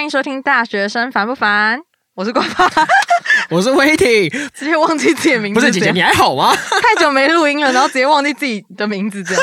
[0.00, 1.78] 欢迎收听《大学生烦不烦》，
[2.14, 2.70] 我是瓜爸，
[3.54, 6.56] 我是威霆， 直接忘记自己的名字，不是姐姐，你还好吗？
[6.80, 9.42] 太久没录音了，然后直接忘记自己的名字，这样。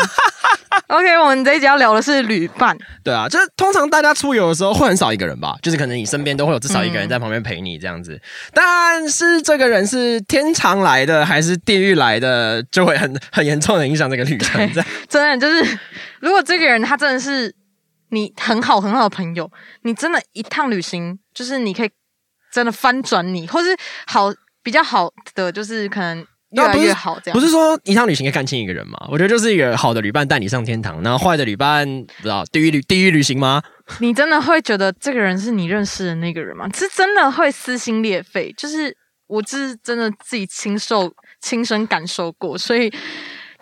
[0.88, 8.19] OK，我们这一集要聊的是旅伴，对啊，就是通常大家出游的时候会很少一个人吧，就是可能你身边都会有至少一个人在旁边陪你这样子。
[8.51, 14.60] 但是这个人是天堂来的还是地狱来的，就会很很严重的影响这个旅程。
[15.07, 15.78] 真的就是，
[16.19, 17.54] 如果这个人他真的是
[18.10, 21.89] 你很好很好的朋友，你真的一趟旅行就是你可以
[22.52, 23.75] 真的翻转你，或是
[24.06, 27.38] 好比较好的，就是可能越来越好这样。
[27.38, 28.98] 不是说一趟旅行可以看清一个人吗？
[29.12, 33.62] 我觉得就是一个好的旅伴带你上天堂，然后坏的旅伴不知道地狱旅地狱旅行吗？
[34.00, 36.70] 你真的会觉得这个人是你认识的那个人吗？
[36.73, 38.95] 是真的会撕心裂肺，就是
[39.28, 42.89] 我是真的自己亲受、亲身感受过，所以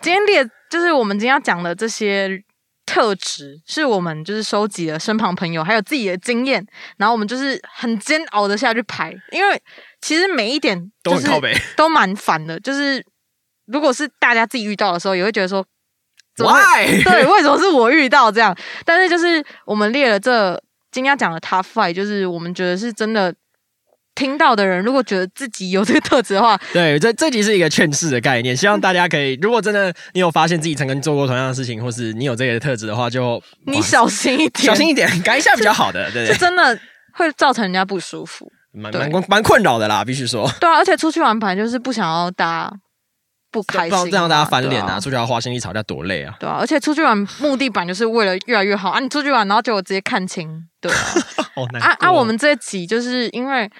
[0.00, 2.42] 今天列就是我们今天要讲的这些
[2.86, 9.60] 特质，是我们就是收集了身旁朋友还有自己的经验，然后我们就是很煎熬的下去排，因为
[10.00, 11.54] 其实每一点就是都很靠北。
[11.76, 13.04] 都蛮烦的，就是
[13.66, 15.66] 如果是大家自己遇到的时候，也会觉得说。
[16.36, 16.84] 怎么 Why？
[17.02, 18.54] 对，为什么是我遇到这样？
[18.84, 20.52] 但是就是我们列了这
[20.92, 23.34] 今天要讲的 top five，就是我们觉得是真的
[24.16, 36.76] 听到的人，如果觉得自己有这个特质的话， 对，这这集是一个劝世的概念，希望大家可以，如果真的你有发现自己曾经做过同样的事情，或是你有这个特质的话，就你小心一点，小心一点，改一下比较好的， 对是，真的
[37.12, 38.50] 会造成人家不舒服。
[38.72, 42.72] 对蛮蛮蛮困扰的啦，必须说，对啊，而且出去玩本来就是不想要大家
[43.50, 46.34] 不开心这样大家翻脸啊，啊出去要花心力吵架多累啊！
[46.38, 49.00] 对啊，而且出去玩目的版就是为了越来越好啊！
[49.00, 50.46] 你出去玩，然后结果直接看清，
[50.78, 50.98] 对啊，
[51.80, 52.12] 啊啊！
[52.12, 53.70] 我们这一集就是因为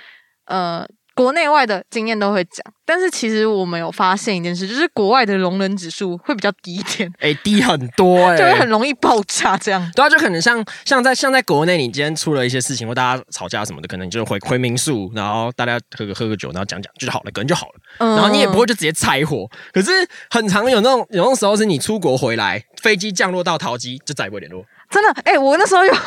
[0.46, 9.90] 呃国内外的经验都会讲，但是其实我们有发现一件事，就是国外的容忍指数会比较低一点，哎低很多 哎，就会很容易爆炸这样。
[9.94, 17.72] 对啊，就可能像像在像在国内，你今天出了一些事情或大家吵架什么的，可能你就回回民宿，然后大家喝个喝个酒，然后讲讲就好了，可能就好了。
[18.00, 19.48] 嗯然后你也不会就直接拆伙。
[19.72, 19.90] 可是
[20.28, 24.62] 很常有那种有那种时候是你出国回来，飞机降落到桃机就再也不会联络。
[24.88, 25.98] 真的，哎、我那时候有，我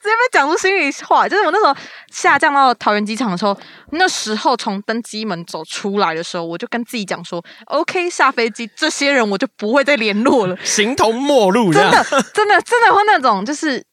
[0.00, 1.76] 直接被讲出心里话，就是我那时候
[2.10, 3.58] 下降到桃园机场的时候，
[3.92, 10.56] 那时候从登机门走出来的时候，我就跟自己讲说，OK，下飞机，这些人我就不会再联络了。
[10.64, 13.84] 形同陌路真的，真的，真的会那种就是。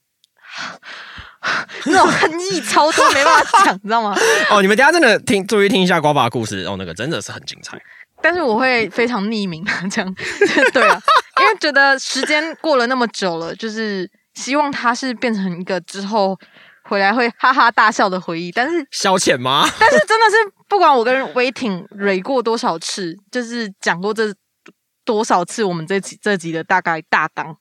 [1.84, 4.16] 那种恨意超多，没办法讲，你知道吗？
[4.50, 4.60] 哦！
[4.60, 7.78] 你们等一下真的听注意听一下瓜爸的故事哦，那个真的是很精彩。
[8.20, 10.14] 但是我会非常匿名，这样
[10.74, 11.00] 对啊，
[11.40, 16.38] 因为觉得时间过了那么久了，就是希望它是变成一个之后
[16.84, 18.52] 回来会哈哈大笑的回忆。
[18.52, 19.68] 但是，消遣吗？
[19.80, 20.36] 但是真的是
[20.68, 24.32] 不管我跟威挺蕊过多少次，就是讲过这
[25.04, 27.56] 多少次，我们这集这集的大概大纲，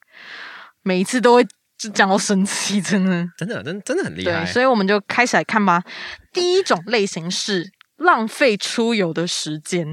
[0.83, 1.43] 每一次都会
[1.77, 3.27] 就讲到生气，真的。
[3.37, 4.45] 真的，真真的很厉对，害。
[4.45, 5.83] 所以我们就开始来看吧。
[6.31, 9.87] 第一种类型是浪费出游的时间。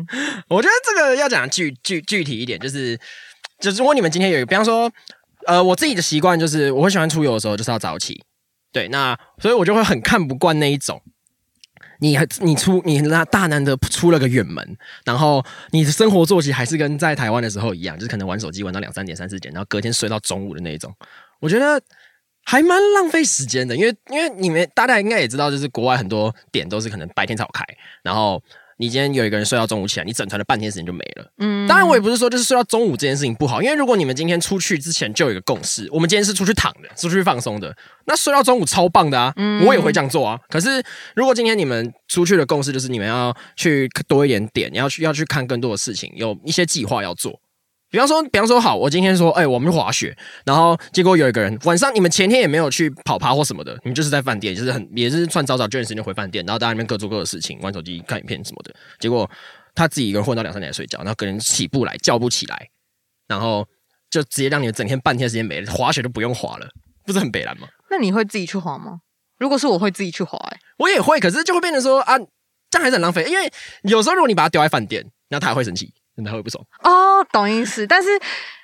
[0.49, 2.99] 我觉得这个要讲具具具体一点，就是
[3.61, 4.91] 就是如果你们今天有一个，比方说，
[5.47, 8.23] 呃，我自己的习惯就是我会喜欢出游的时候就是要早起，
[8.73, 11.03] 对，那所以我就会很看不惯那一种。
[12.01, 20.93] 你还你出你那大难的出了个远门，然后你的生活作息还是跟在台湾的时候一样，就是可能玩手机玩到两三点、三四点，然后隔天睡到中午的那一种。
[21.39, 21.81] 我觉得
[22.45, 27.65] 还蛮浪费时间的，因为因为你们大家应该也知道，就是国外很多点都是可能白天才开，
[28.03, 28.43] 然后
[28.83, 31.25] 你今天有一个人睡到中午起来，你整团的半天时间就没了。
[31.39, 37.73] 嗯，当然，我也不是说就是睡到中午这件事情不好，因为如果你们今天出去之前就有一个共识，我们今天是出去躺的，是出去放松的，
[38.07, 40.37] 那睡到中午超棒的啊，嗯我也会这样做啊。
[40.49, 40.83] 可是
[41.15, 47.39] 如果今天你们出去的共识就是你们要去多一点点，你要去要去看更多的事情，有一些计划要做。
[47.93, 50.17] 比方说，比方说，好，我今天说，哎、我们去滑雪，
[50.47, 58.75] 然后结果有一个人晚上，你们前天也没有去跑趴或什么的，你们就是在饭店，就是很也是算早早就点时间回饭店，然后大家那边各做各的事情，玩手机、看影片什么的。
[58.99, 59.31] 结果
[59.75, 62.67] 他自己一个人混到两三点睡觉，然后可能起不来，叫不起来，
[63.29, 63.69] 然后
[64.11, 66.67] 就直接让你们整天半天时间没了，滑雪都不用滑了，
[67.05, 67.69] 不是很北蓝吗？
[67.91, 69.01] 那你会自己去滑吗？
[69.39, 72.17] 如果是我会自己去滑、欸，我也会，可是就会变成说啊，
[72.71, 73.53] 这样还是很浪费，因为
[73.83, 75.93] 有时候如果你把它丢在饭店，那他还会生气，
[76.25, 76.65] 他会不爽。
[76.83, 77.87] 哦，懂意思。
[77.87, 78.09] 但是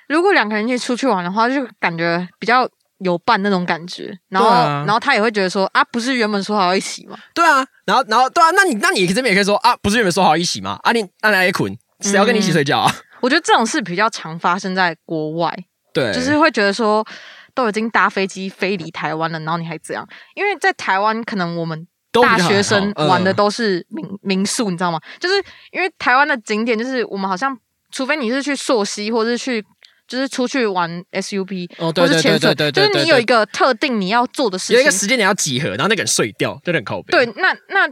[0.07, 2.69] 如果两个人一起出去玩的话，就感觉比较
[2.99, 4.17] 有伴那种感觉。
[4.29, 7.17] 然后，对啊然后他也会觉得说啊，不是原本说好要一起吗？
[7.33, 10.79] 对啊，然后然后对啊，那你那你这边也可以说啊，不是原本说好一起吗？
[10.83, 12.93] 啊你那来捆，谁要跟你一起睡觉啊？
[13.21, 15.53] 我觉得这种事比较常发生在国外，
[15.93, 17.05] 对，就是会觉得说
[17.53, 24.99] 都已经搭飞机飞离台湾了，然后你还这样，因为在台湾可能我们大学生玩的嗯都是民、民宿，你知道吗？
[25.19, 25.35] 就是
[25.71, 27.57] 因为台湾的景点，就是我们好像
[27.91, 29.63] 除非你是去溯溪或是去
[30.07, 34.91] 就是出去玩 SUP 哦对对或是潜水，对对对就是你有一个特定你要做的事情有一个。
[34.91, 37.11] 时间点要集合，然后那个人睡掉，就很靠背。
[37.11, 37.87] 对，那那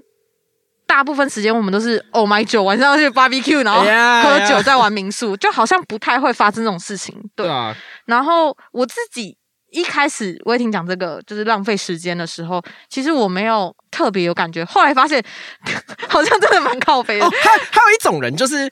[0.87, 7.13] 大部分时间我们都是 Oh my 酒，晚上要去 barbecue，然后喝酒，再玩民宿，就好像不太会发生这种事情。
[7.35, 7.75] 对对，啊，
[8.05, 9.37] 然后我自己
[9.77, 12.59] 一开始威霆讲这个就是浪费时间的时候，
[12.89, 15.23] 其实我没有特别有感觉，后来发现
[16.09, 17.25] 好像真的蛮靠背的。
[17.25, 18.67] 哦，还还有一种人就是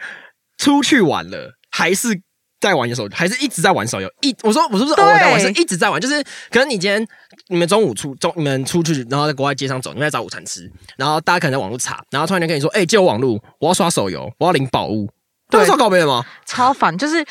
[0.58, 2.20] 出去玩了，还是
[2.60, 4.10] 在玩手游，还是一直在玩手游。
[4.22, 6.02] 一我说我是不是偶尔在玩，对是一直在玩。
[6.02, 7.06] 就是可能你今天
[7.50, 10.68] 你们中午出中你们出去，然后在国外街上走，你们在找午餐吃，
[10.98, 15.08] 然后大家可能在网络查，然后突然间跟你说：“哎、借我网络，我要刷手游，我要领宝物。”
[15.48, 16.26] 对这是超搞背的吗？
[16.48, 17.24] 超烦，就是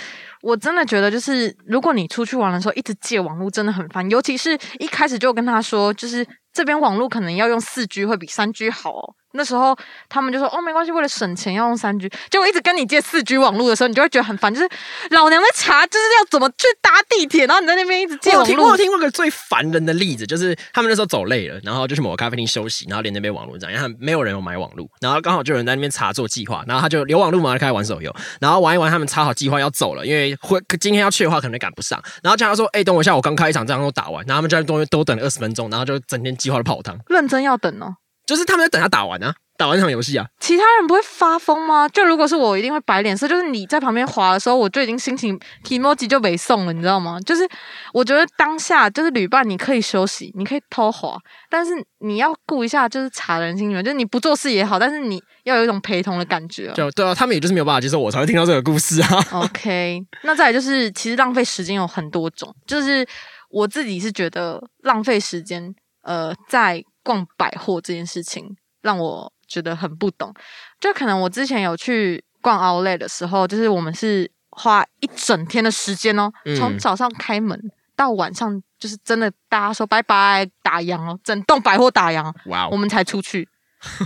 [0.45, 4.09] 我真的觉得，就是如果你出去玩的时候一直借网络，真的很烦。
[4.11, 9.15] 尤其是一开始就跟他说，就是这边网络可能要用四 G 会比三 G 好哦。
[9.37, 9.77] 那时候
[10.09, 12.09] 他们就说哦没关系，为了省钱要用三 G。
[12.31, 14.69] 结果一直跟你借四 G 网络的时候，你就会觉得很烦，就是
[15.11, 18.77] 老娘在查就是要怎么去搭地铁，然后你在那边一直借我有听，我。
[18.77, 37.97] 听过个最烦人的例子，就是他们那时候走累了，然后就去某个咖啡厅休息，然后连那边网络这样，因为他们没有人有买网络，然后刚好就有人在那边查做计划，然后他就留网络嘛，就开始玩手游，然后玩一玩，他们查好计划要走了，因为会今天要去的话可能赶不上，然后叫他说，哎、等我一下，我刚开一场，这样都打完，然后他们就在多多等了二十分钟，然后就整天计划都泡汤，认真要等哦。
[38.27, 41.87] 就是他们在等他打完啊，打完那场游戏啊，其他人不会发疯吗？
[41.89, 43.29] 就如果是我，一定会摆脸色。
[43.29, 47.21] 就是你在旁边滑的时候，我就已经心情 emoji 就没送了，你知道吗？
[47.21, 47.47] 就是
[47.93, 51.19] 我觉得当下就是旅伴，你可以休息，你可以偷滑，
[51.51, 56.73] 但是你要顾一下，就是查人心里面，就是你不做事也好，但是你要有一种陪同的感觉、哦。
[56.75, 59.09] 就对啊，他们也就是没有办法接受我才会听到这个故事啊。
[59.33, 63.07] OK，那再来就是，其实浪费时间有很多种，就是
[63.51, 65.75] 我自己是觉得浪费时间，
[66.05, 70.33] 呃，在逛百货这件事情让我觉得很不懂。
[70.81, 77.59] 就可能我之前有去逛 Outlet 的时候，就是我们是花一整天的时间哦，嗯从早上开门
[77.97, 83.49] 到晚上，就是真的大家说拜拜打烊哦，整栋百货打烊哦，哇哦，我们才出去。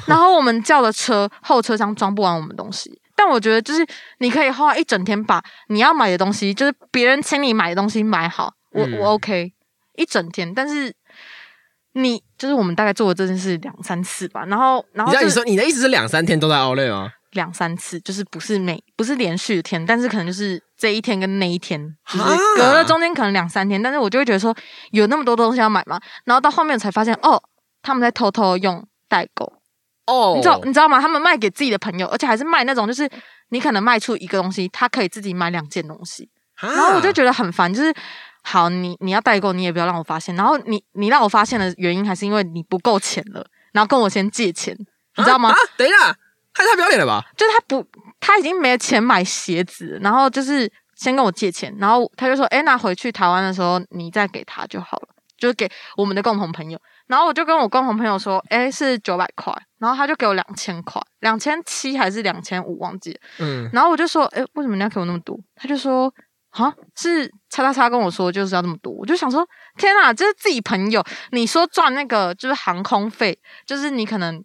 [0.06, 3.86] 然后我们叫了车后车厢装不完我们东西，但我觉得就是
[4.18, 9.52] 你可以花一整天把你要买的东西，就是别人请你买的东西买好，我、嗯我 OK
[9.94, 10.52] 一整天。
[10.52, 10.92] 但是
[12.02, 17.10] 你就是我们大概做了这件事两三次吧，然后然后就是你你说你的意思是两三天都在熬累吗？
[17.32, 22.24] 两三次，就是不是每不是连续的天，但是可能就是这一天跟那一天，就是
[22.56, 24.56] 隔了中间可能两三天，但是我就会觉得说
[24.92, 27.40] 有那么多东西要买嘛，然后到后面才发现哦，
[27.82, 29.52] 他们在偷偷用代购。
[30.06, 30.98] 哦你知道你知道吗？
[30.98, 33.06] 他们卖给自己的朋友，而且还是卖那种，就是
[33.50, 36.30] 你可能卖出一个东西，他可以自己买两件东西。
[36.58, 37.94] 然然后我就觉得很烦，就是
[38.50, 40.34] 好，你你要代购，你也不要让我发现。
[40.34, 44.74] 然后你你让我发现的原因，还是因为你不够钱了，然后跟我先借钱，
[45.16, 45.50] 你知道吗？
[45.50, 45.96] 啊，等一下，
[46.54, 47.22] 太太不要脸了吧？
[47.36, 47.86] 就是他不，
[48.18, 63.20] 他已经没钱买鞋子，然后就是先跟我借钱，然后他就说：“哎，那回去台湾的时候你再给他就好了，就是给我们的共同朋友。”然后我就跟我共同朋友说：“哎，是九百块。”然后他就给我两千块，两千七还是两千五，忘记了。
[63.38, 66.12] 嗯，然后我就说：“哎，为什么你要给我那么多？”他就说
[66.64, 69.46] ：“啊，是叉叉叉跟我说就是要这么多。”我就想说
[69.78, 71.02] ：“天哪，这是自己朋友，
[71.32, 74.42] 你说赚那个就是航空费，就是你可能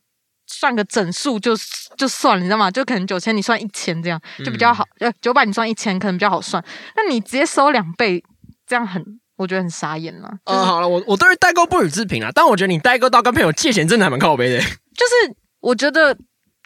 [0.47, 1.53] 算个整数就
[1.97, 2.69] 就算了，你知道吗？
[2.69, 6.63] 就可能九千你算一千这样就比较好，呃九百你算一千可能比较好算。
[6.95, 8.23] 那你直接收两倍，
[8.67, 9.03] 这样很
[9.35, 10.29] 我觉得很傻眼了。
[10.45, 14.59] 就是、呃，好了，我我对于代购不予置评啊，但我觉得你代购到跟朋友借钱真的还蛮靠背的。
[14.93, 16.15] 就是我觉得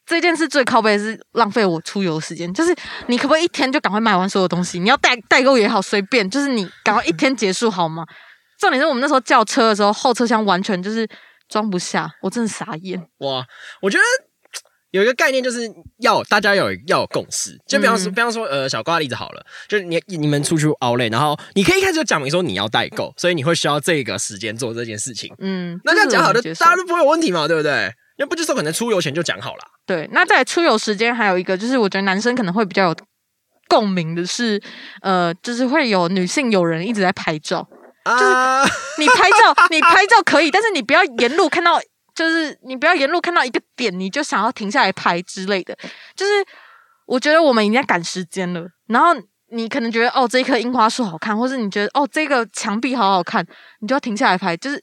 [0.08, 2.74] 这件事最靠背的是浪费我出游的时间，就是
[3.08, 4.80] 你可不可以一天就赶快买完所有东西？
[4.80, 8.06] 你要代代购也好，随便，就是你赶快一天结束好吗？
[8.58, 11.08] 重点是我们那时候叫车的时候，后车厢完全就是
[11.50, 12.98] 装不下，我真的傻眼。
[13.18, 13.46] 哇，
[13.82, 14.04] 我觉得
[14.92, 25.32] 有一个概念就是要大家要有要有共识，就比方说，嗯比方说，呃，小瓜的例子好了，就是你你们出去 Outlet，然后你可以一开始就讲明说你要代购，所以你会需要这个时间做这件事情。
[25.40, 27.94] 嗯，那这样讲好，就这是我能接受大家都不会有问题嘛，对不对？
[28.18, 29.64] 要不就是可能出游前就讲好了。
[29.86, 32.96] 对，那在出游时间还有一个，就是我觉得男生可能会比较有
[33.68, 34.62] 共鸣的是，
[35.02, 37.68] 呃，就是会有女性友人一直在拍照。
[38.04, 38.64] 啊，
[38.98, 41.78] 你拍照，你拍照可以，但是你不要沿路看到，
[42.16, 45.78] 就是你不要沿路看到一个点，你就想要停下来拍之类的。
[46.16, 46.32] 就是
[47.06, 49.10] 我觉得我们已经在赶时间了，然后
[49.52, 53.46] 你可能觉得哦这一棵樱花树好看，或是你觉得哦这个墙壁好好看，
[53.82, 54.56] 你就要停下来拍。
[54.56, 54.82] 就是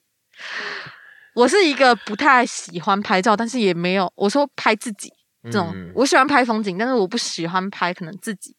[1.34, 5.12] 我是一个不太喜欢拍照，但是也没有我说拍自己
[5.44, 8.56] 这种，嗯我喜欢拍风景，但是我不喜欢拍可能自己。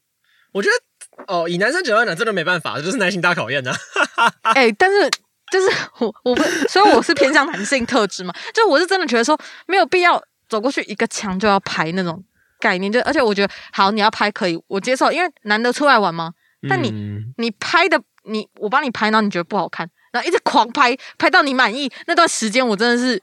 [0.51, 3.71] 我觉得哦，以男生角度来讲，真的没办法，这就是耐心大考验呢
[4.15, 4.31] 啊。
[4.53, 5.09] 哎、但是
[5.51, 12.23] 就是我我不，所以我是偏向男性特质嘛， 就我是真的觉得说没有必要走过去一个墙就要拍那种
[12.59, 16.31] 概念，就而且我觉得好你要拍可以，我接受，因为难得出来玩嘛，
[16.69, 23.21] 但你嗯你拍的你我帮你拍，然后你觉得不好看，然后一直狂拍，拍到你满意，那段时间我真的是，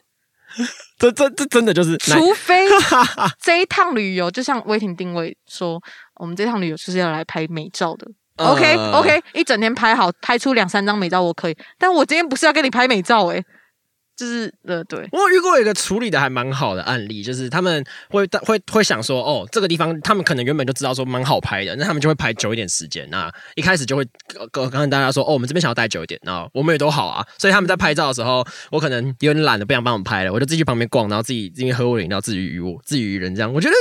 [1.00, 2.68] 这这这真的就是除非
[3.40, 5.80] 这一趟旅游，就像威霆定位说，
[6.16, 8.06] 我们这趟旅游就是要来拍美照的。
[8.36, 13.42] OK 呃 OK，一整天拍好，拍出两三张美照我可以，但我今天不是要跟你拍美照诶、
[14.22, 23.04] 就是呃对，我遇过一个处理的还蛮好的案例，就是他们会会会想说，哦，这个地方他们可能原本就知道说蛮好拍的，那他们就会排久一点时间。
[23.10, 24.06] 那一开始就会
[24.52, 27.26] 跟跟大家说，哦，我们这边想要待久一点，然后我们也都好啊。
[27.36, 33.52] 所以他们在拍照的时候，我可能有点懒得不想帮我们拍了，我就自己去旁边逛，然后自己自己喝我的饮料，自己娱于我，自娱于人这样。
[33.52, 33.74] 我觉得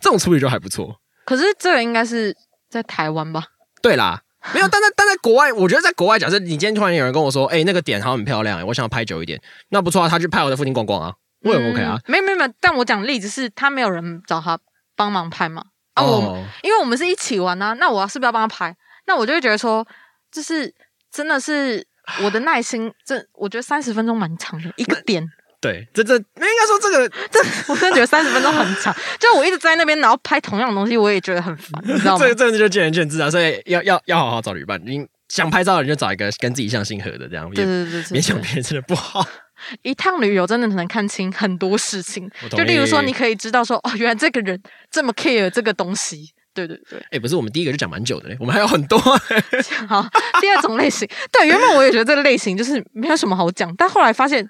[0.00, 0.94] 这种处理就还不错。
[1.24, 2.36] 可是这个应该是
[2.68, 3.42] 在台湾吧？
[3.80, 4.20] 对啦。
[4.54, 9.40] 没有，但在但在国外，我觉得在国外，假设你今天突然有人跟我说，哎、那个点好像很漂亮、我想要拍久一点，
[9.70, 12.12] 那不错啊，他去拍我的附近逛逛啊，我也很 OK 啊嗯。
[12.12, 14.58] 没有没有没有，但我讲的例子是他没有人找他
[14.96, 15.64] 帮忙拍嘛。
[15.94, 18.76] 啊，我、哦，因为我们是一起玩啊，那我是不是要帮他拍？
[19.06, 19.86] 那我就会觉得说，
[20.30, 20.72] 就是
[21.10, 21.84] 真的是
[22.22, 25.26] 我的耐心，这我觉得三十分钟蛮长的，一个点，
[25.60, 27.40] 对，这这那应该说这个 这
[27.72, 28.94] 我真的觉得三十分钟很长。
[29.18, 32.28] 就我一直在那边，然后拍同样的东西，我也觉得很烦，你知道吗 这？
[32.28, 34.80] 个这个就见仁见智啊，所以要要要好好找旅伴。
[34.84, 39.26] 你想拍照的人就找一个跟自己相性合的，这样对对对对对，勉强别人真的不好。
[39.82, 44.60] 一趟旅游真的能看清很多事情就例如说，你可以知道说，哦，原来这个人
[44.92, 46.32] 这么 care 这个东西。
[46.54, 48.98] 对对对，哎、不是，我们第一个就讲蛮久的嘞，我们还有很多。
[48.98, 50.04] 好，
[50.40, 54.48] 第二种类型，对，原本我也觉得这个类型就是没有什么好讲，但后来发现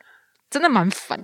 [0.51, 1.23] 真的蛮烦。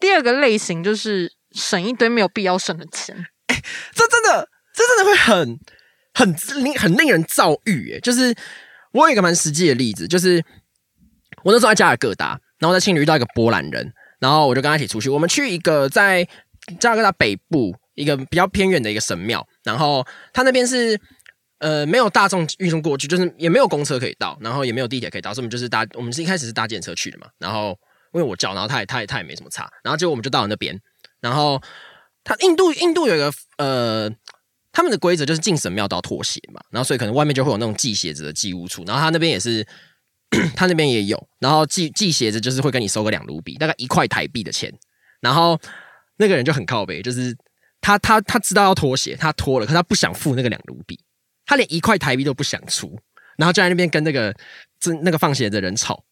[0.00, 3.62] 第二个类型就是省一堆没有必要省的钱，哎
[3.94, 5.58] 这真的，这真的会很
[6.14, 8.00] 很令很令人躁郁哎。
[8.00, 8.34] 就是
[8.92, 10.44] 我有一个蛮实际的例子，就是
[11.44, 16.28] 我那时候在加尔各答，然后在青旅遇到一个波兰人，然后我就跟他一起出去，我们去一个在
[16.78, 21.00] 加尔各答北部一个比较偏远的一个神庙，然后他那边是。
[21.60, 27.26] 呃，没有大众运送过去，就是也没有公车可以到，然后也没有地铁可以到，所以我们就是搭，我们是一开始是搭电车去的嘛。
[27.36, 27.76] 然后
[28.12, 30.80] 因为我叫，然后他也他也他也没什么差，然后结果我们就到了那边，
[31.20, 31.62] 然后
[32.24, 34.10] 他印度印度有一个呃，
[34.72, 39.66] 他们的规则就是进神庙都要脱鞋嘛，然后所以可能外面就会有那种系鞋子的寄物处，然后他那边也是，
[40.54, 44.72] 他那边也有，然后寄寄鞋子就是会跟你收个两卢比，大概一块台币的钱，
[45.20, 45.58] 然后
[46.16, 47.36] 那个人就很靠北，就是
[47.80, 50.98] 他他他知道要脱鞋，他脱了，可他不想付那个两卢比，
[51.46, 52.98] 他连一块台币都不想出，
[53.36, 54.34] 然后就在那边跟那个
[54.78, 56.04] 这那个放鞋的人吵，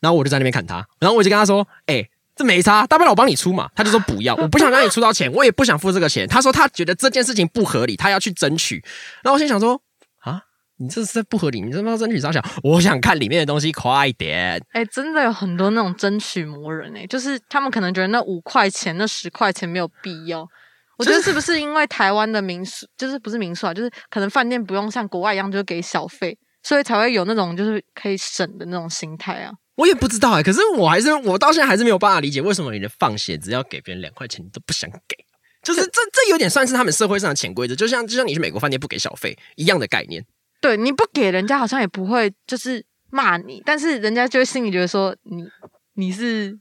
[0.00, 3.70] 然后我就在那边看他，然后我就跟他说，哎、这没差，大不了我帮你出嘛。
[3.74, 6.26] 他就说不要， 我不想让你出到钱，我也不想付这个钱。
[6.26, 8.82] 他说他觉得这件事情不合理，他要去争取。
[9.22, 9.80] 然后我心想说
[10.20, 10.42] 啊，
[10.78, 12.42] 你这是在不合理，你这要争取啥想？
[12.62, 14.62] 我想看里面的东西，快一点。
[14.72, 20.48] 哎、真的有很多那种争取魔人哎、就是他们可能觉得那五块钱、那十块钱没有必要。
[20.96, 29.52] 我觉得是不是因为台湾的民宿，就是不是民宿啊，就是可能饭店不用像国外一样就给小费，所以才会有那种就是可以省的那种心态啊。
[29.76, 35.16] 我也不知道哎、可是我还是我到现在还是没有办法理解，为什么你的放血只要给别人两块钱，你都不想给。
[35.62, 40.24] 就是这这有点算是他们社会上的潜规则，就像就像你去美国饭店不给小费一样的概念。
[40.60, 45.46] 对，你不给人家好像也不会就是骂你，但是人家就会心里觉得说你
[45.94, 46.58] 你是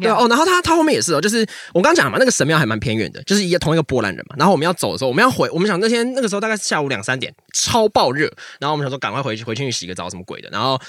[0.00, 4.36] 对哦，然后他他后面也是哦，就是我刚讲嘛，那个神庙还蛮偏远的，就是一同一个波兰人嘛。
[4.38, 8.26] 然后我们要走的时候，我们要回，我们想那天那个时候大概是下午两三点，超爆热，
[8.60, 10.48] 然后我们想说赶快回去回去去洗个澡什么鬼的。
[10.50, 10.80] 然后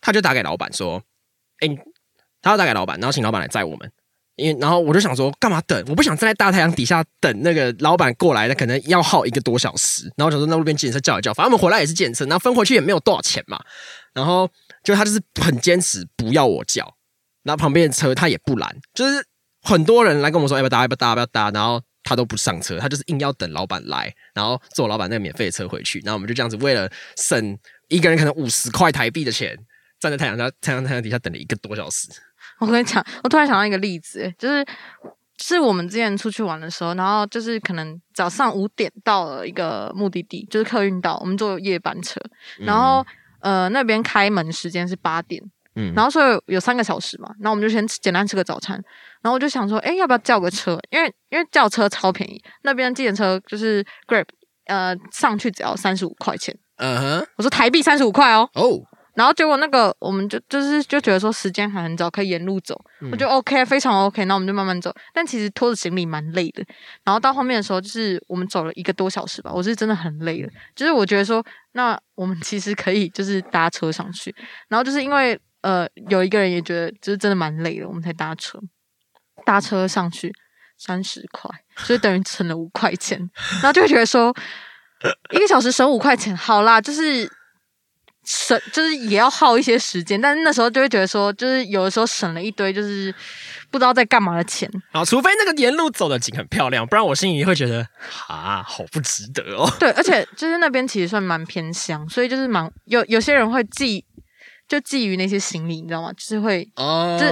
[0.00, 1.02] 他就打给老板说
[1.60, 1.68] ：“哎，
[2.40, 3.90] 他要打给老板，然后请老板来载我们。”
[4.36, 5.84] 因为然后我就想说，干嘛等？
[5.88, 10.04] 我不想站在大太阳底下等那个老板过来，那可能要耗一个多小时。
[10.16, 13.60] 然后我想说，那路边计程车叫一叫，反正我们回来也是计程车，然后分回去也没有多少钱嘛。
[14.14, 14.48] 然后
[14.82, 16.82] 就他就是很坚持不要我叫，
[17.42, 19.24] 然后旁边的车他也不拦，就是
[19.62, 26.00] 很多人来跟我们说要不要搭，要不要搭，要不要搭，然后他都不上车，他就是硬要等老板来，然后坐老板那个免费的车回去。
[26.00, 27.58] 然后我们就这样子，为了省
[27.88, 29.56] 一个人可能五十块台币的钱，
[30.00, 32.08] 站在太阳下太阳太阳底下等了一个多小时。
[32.58, 34.64] 我跟你讲，我突然想到一个例子，欸就是
[35.38, 42.20] 是我们之前出去玩的时候，然后就是可能早上五点到了一个目的地，就是客运到，我们坐夜班车，
[42.58, 43.04] 然后、
[43.40, 45.42] 呃那边开门时间是八点，
[45.74, 48.76] 嗯，然后所以有三个小时嘛，然后我们就先简单吃个早餐，
[49.22, 50.78] 然后我就想说，哎，要不要叫个车？
[50.90, 54.26] 因为因为叫车超便宜，那边计程车就是 Grab，
[54.66, 58.80] 呃上去只要三十五块钱，嗯哼，我说台币三十五块哦，哦，
[59.14, 62.78] 然后结果那个我们就就是就觉得说时间还很早，可以沿路走，
[63.10, 64.24] 我觉得 OK，非常 OK。
[64.24, 66.64] 那我们就慢慢走，但其实拖着行李蛮累的。
[67.04, 70.50] 然后到后面的时候，就是我们走了一个多小时吧，我是真的很累了。
[70.74, 74.34] 就是我觉得说，那我们其实可以就是搭车上去。
[74.68, 78.60] 然后就是因为呃有一个人也觉得就是真的蛮累的，我们才搭车，
[79.44, 80.32] 搭车上去
[80.76, 83.18] 三十块，所以等于省了五块钱。
[83.54, 84.34] 然后就会觉得说，
[85.30, 87.30] 一个小时省五块钱，好啦，就是
[88.24, 93.12] 省，就是也要耗一些时间，但是那时候就会觉得说，就是有的时候省了一堆，就是
[93.70, 94.70] 不知道在干嘛的钱。
[94.92, 97.86] 好，除非那个沿路走的景很漂亮，不然我心里会觉得
[98.28, 99.68] 啊，好不值得哦。
[99.80, 104.04] 对，而且就是那边其实算蛮偏乡，所以就是蛮有有些人会寄，
[104.68, 106.12] 就觊觎那些行李，你知道吗？
[106.12, 107.26] 就是会，哦这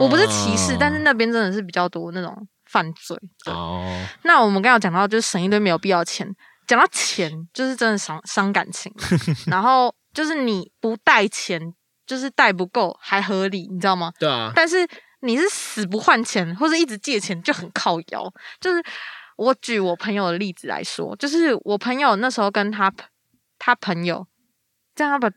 [0.00, 3.16] 我不是歧视，但是那边真的是比较多那种犯罪。
[3.44, 6.34] 对哦，那我们刚刚有讲到，就是省一堆没有必要钱。
[6.66, 8.90] 讲到钱，就是真的伤伤感情。
[9.48, 11.74] 然后就是你不带钱，
[12.06, 14.12] 就是带不够还合理，你知道吗？
[14.18, 14.86] 对啊，但是
[15.20, 18.32] 你是死不换钱，或者一直借钱，就很靠腰。
[18.60, 18.82] 就是
[19.36, 22.90] 我举我朋友的例子来说，就是我朋友那时候跟他
[23.58, 24.26] 他朋友，
[24.94, 25.34] 这样他把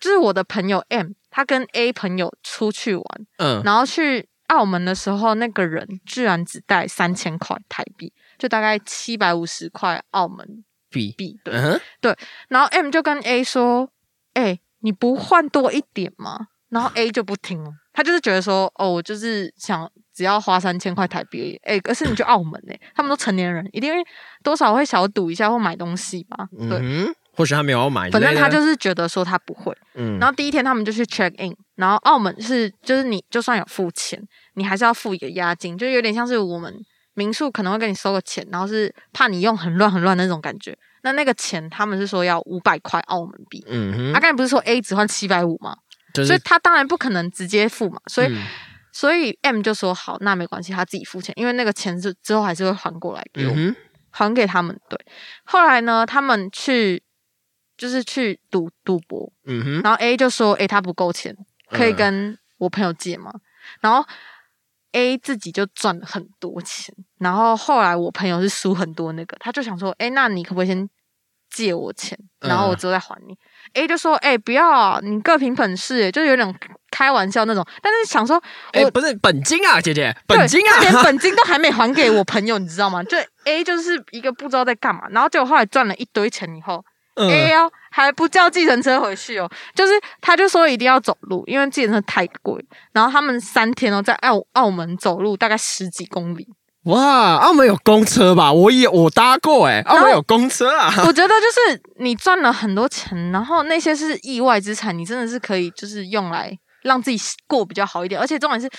[0.00, 3.04] 就是我的朋友 M，他跟 A 朋友出去玩，
[3.38, 11.38] 嗯，然后去澳门的时候，那个人居然只带三千块台币，就大概七百五十块澳门比，币。
[12.00, 12.16] 对，
[12.48, 13.90] 然后 M 就跟 A 说
[14.34, 23.98] ：“哎、你不换多一点吗？”然后 A 就不听了，他就是觉得说：“哦，我就是想只要花三千块台币而已。”哎，可是你去澳门哎、他们都成年人，一定会
[24.42, 26.46] 多少会小赌一下或买东西吧？
[26.68, 26.78] 对，
[27.38, 29.72] 或许他没有要买反，正他就是觉得说他不会。
[29.94, 34.20] 嗯，然后第一天他们就去 check in，然后澳门是就是你就算有付钱，
[34.54, 36.74] 你还是要付一个押金，就有点像是我们
[37.14, 40.76] 民宿可能会跟你收个钱，然后是怕你用很乱很乱那种感觉。
[41.02, 45.76] 那那个钱他们是说要五百块澳门币，嗯哼，他刚才不是说 A 只换七百五吗？
[46.12, 48.42] 就是所以他当然不可能直接付嘛，所以、嗯
[48.90, 53.52] 所以 M 就说好，那没关系，他自己付钱，因为那个钱是之后还是会还过来给我。
[53.52, 53.76] 嗯哼，
[54.10, 54.76] 还给他们。
[54.88, 54.98] 对，
[55.44, 57.00] 后来呢，他们去
[57.78, 61.34] 就是去赌赌博，嗯哼，然后 A 就说：“诶、他不够钱，
[61.70, 63.32] 可以嗯跟我朋友借吗？”
[63.80, 64.04] 然后
[64.92, 70.88] A 自己就赚了很多钱，然后后来我朋友是输很多那个，他就想说：“诶、那你可不可以先
[71.50, 73.36] 借我钱，然后我嗯之后再还你、
[73.74, 76.58] a 就说：“诶、不要啊，你各凭本事、诶就有点
[76.90, 77.64] 开玩笑那种。
[77.82, 78.42] 但是想说，
[78.72, 83.02] 哎，我不是本金啊，姐姐，本金啊连啊，本金都还没还给我朋友，你知道吗？
[83.04, 86.82] 就 A 就是一个不知道在干嘛，然后结果后来赚了一堆钱以后、
[87.18, 92.64] 嗯，哦还不叫计程车回去哦，就是他就说一定要走路，因为计程车太贵。
[92.92, 96.46] 然后他们三天哦，在澳澳门走路大概十几公里。
[96.84, 98.52] 哇，澳门有公车吧？
[98.52, 108.18] 我也我搭过，哎，澳门有公车啊，我 觉得就是你赚了很多钱，然后那些是意外之财，你真的是可以就是用来让自己过比较好一点。
[108.18, 108.70] 而且重点是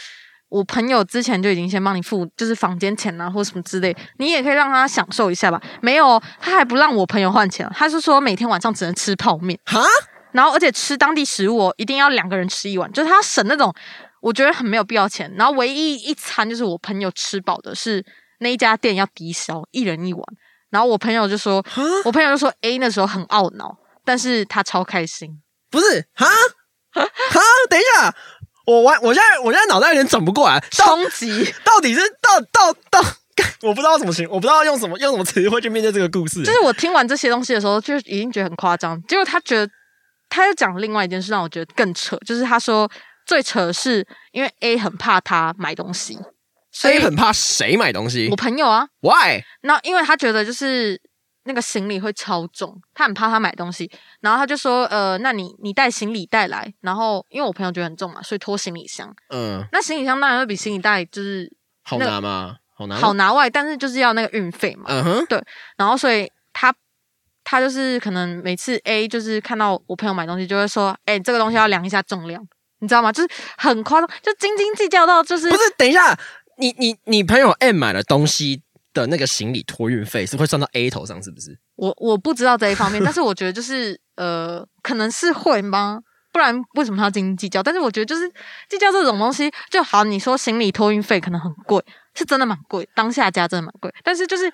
[0.49, 5.61] 我朋友之前就已经先帮你付，就是房间钱啊或什么之类，你也可以让他享受一下吧。
[5.81, 9.81] 没有，他还不让我朋友换钱，他是说每天晚上只能吃泡面，哈，
[10.31, 13.73] 然后而且吃当地食物哦一定要两个人吃一碗，就是他省那种
[14.21, 15.31] 我觉得很没有必要钱。
[15.37, 18.03] 然后唯一一餐就是我朋友吃饱的是
[18.39, 20.23] 那一家店要低消，一人一碗。
[20.69, 21.63] 然后我朋友就说，
[22.05, 25.41] 我朋友就说 A 那时候很懊恼，但是他超开心。
[25.71, 26.27] 不是，哈，
[26.91, 27.05] 哈，
[27.69, 28.15] 等一下，
[28.69, 33.01] 我完，我现在我现在脑袋有点转不过来，到冲击到底是到到到，
[33.67, 39.01] 我不知道怎么形，我不知道用什么用什么词汇去面对这个故事，就是我听完这些东西的时候，就已经觉得很夸张。
[39.07, 39.71] 结果他觉得，
[40.29, 42.87] 他又讲另外一件事让我觉得更扯，就是他说
[43.25, 46.19] 最扯的是，因为 A 很怕他买东西，
[46.71, 49.41] 所以很怕谁买东西我朋友啊，？Why？
[49.63, 51.01] 那因为他觉得就是
[51.49, 53.89] 那个行李会超重，他很怕他买东西，
[54.21, 59.11] 然后他就说，呃，那你你带行李带来，然后因为我朋友觉得很重嘛，所以拖行李箱。
[59.29, 62.57] 嗯，那行李箱当然会比行李袋就是好拿吗？
[62.75, 64.85] 好拿，好拿外，但是就是要那个运费嘛。
[64.87, 65.43] 嗯哼，对
[65.75, 66.71] 然后所以他
[67.43, 72.45] 他就是可能每次 A 就是看到我朋友买东西，就会说，哎、这个东西要量一下重量，
[72.79, 73.11] 你知道吗？
[73.11, 76.15] 就是很夸张，就斤斤计较到就是不是，等一下，
[76.57, 78.61] 你你你朋友 M 买的东西
[78.93, 81.57] 的那个行李托运费是会算到 A 头上，是不是？
[81.75, 85.99] 我我不知道这一方面，但是我觉得就是呃，可能是会吗？
[86.31, 87.63] 不然为什么他要斤斤计较？
[87.63, 88.29] 但是我觉得就是
[88.69, 90.03] 计较这种东西就好。
[90.03, 93.91] 你说行李托运费可能很贵，是真的蛮贵，当下价真的蛮贵。
[94.03, 94.51] 但是就是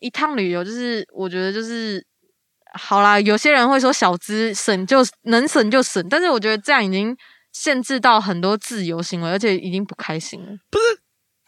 [0.00, 2.04] 一趟旅游，就是我觉得就是
[2.74, 3.18] 好啦。
[3.18, 7.16] 有些人会说小资省就能省就省，但是我觉得这样已经
[7.52, 10.48] 限制到很多自由行为，而且已经不开心了。
[10.70, 11.00] 不是，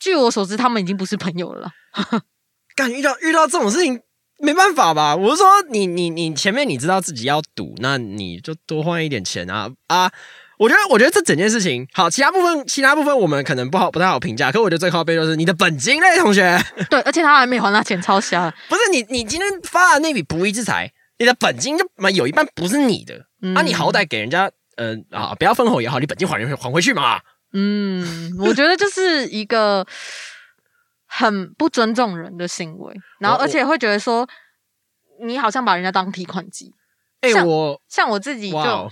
[0.03, 1.73] 据我所知，他们已经不是朋友了啦。
[2.75, 4.01] 干遇到遇到这种事情
[4.41, 5.15] 没办法吧？
[5.15, 10.11] 我是说你，你你前面你知道自己要赌，那你就多换一点钱啊啊！
[10.59, 16.59] 我觉得，我觉得这整件事情好，其他部分其他部分我们可能不好不太好评价，可我觉得最靠背就是你的本金嘞，同学，
[16.91, 18.53] 对，而且他还没还他钱，超瞎。
[18.69, 24.51] 不是你你今天发的那笔不义之财，你的本金就嘛有一半不是你的，嗯啊，你好歹给人家。
[24.75, 27.21] 呃啊，不要分红也好，你本金还回还回去嘛。
[27.53, 29.87] 嗯，我觉得就是一个
[31.07, 34.29] 很不尊重人的行为，然后而且会觉得说，
[35.21, 36.75] 你好像把人家当提款机。
[37.21, 38.91] 哎、像我像我自己就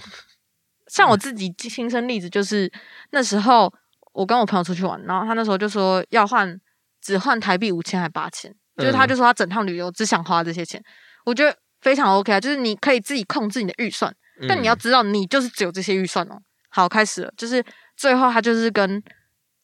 [0.87, 2.71] 像我自己亲身例子，就是
[3.11, 3.73] 那时候
[4.13, 6.61] 我跟我朋友出去玩，然后他那时候就说要换
[7.01, 10.81] 只换台币五千还八千，就是他嗯就说他整趟旅游只想花这些钱，
[11.25, 14.15] 我觉得非常 OK 啊，就是你可以自己控制你的预算，
[14.49, 16.41] 但你要嗯知道你就是只有这些预算哦。
[16.69, 17.65] 好，开始了，就是
[18.01, 19.03] 最后他就是跟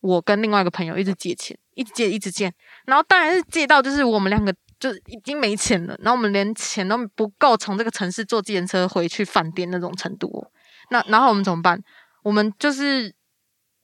[0.01, 2.53] 我跟另外一个朋友一直借钱，一直借一直借，
[2.85, 10.53] 然后当然是借到就是我们两个就是已经没钱了，然后我们连钱都不够从这个城市坐自行车回去饭店那种程度、哦。
[10.90, 11.83] 那然后我们怎么办？
[12.25, 13.14] 我们就是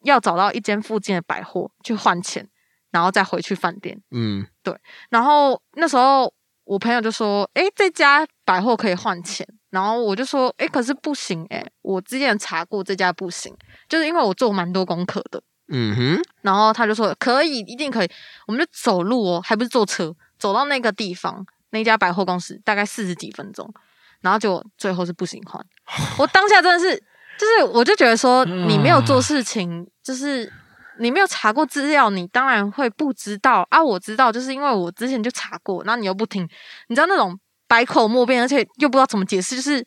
[0.03, 2.47] 要找到一间附近的百货去换钱，
[2.91, 3.99] 然后再回去饭店。
[4.11, 4.77] 嗯对
[5.09, 6.31] 然后那时候
[6.65, 13.51] 我朋友就说：“诶，这家百货可以换钱。”然后我就说：“诶，可是不行诶，我之前查过这家不行，
[13.89, 18.11] 就是因为我做蛮多功课的。”嗯哼，然后他就说可以，一定可以，
[18.47, 23.73] 我们就走路哦，还不是坐车，走到那个地方，那家百货公司大概四十几分钟，
[24.21, 25.65] 然后就最后是不行换。
[26.19, 26.95] 我当下真的是，
[27.39, 30.53] 就是我就觉得说，你没有做事情，就是
[30.99, 33.83] 你没有查过资料，你当然会不知道啊。
[33.83, 36.47] 我知道，就是因为我之前就查过，那你又不听，
[36.89, 37.39] 你知道那种
[37.73, 39.83] 百口莫辩，而且又不知道怎么解释，就是。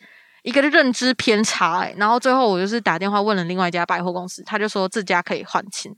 [0.45, 5.91] 一个认知偏差、欸，然后最后我就是打电话问了另外一家百货公司，他就说这家可以换钱，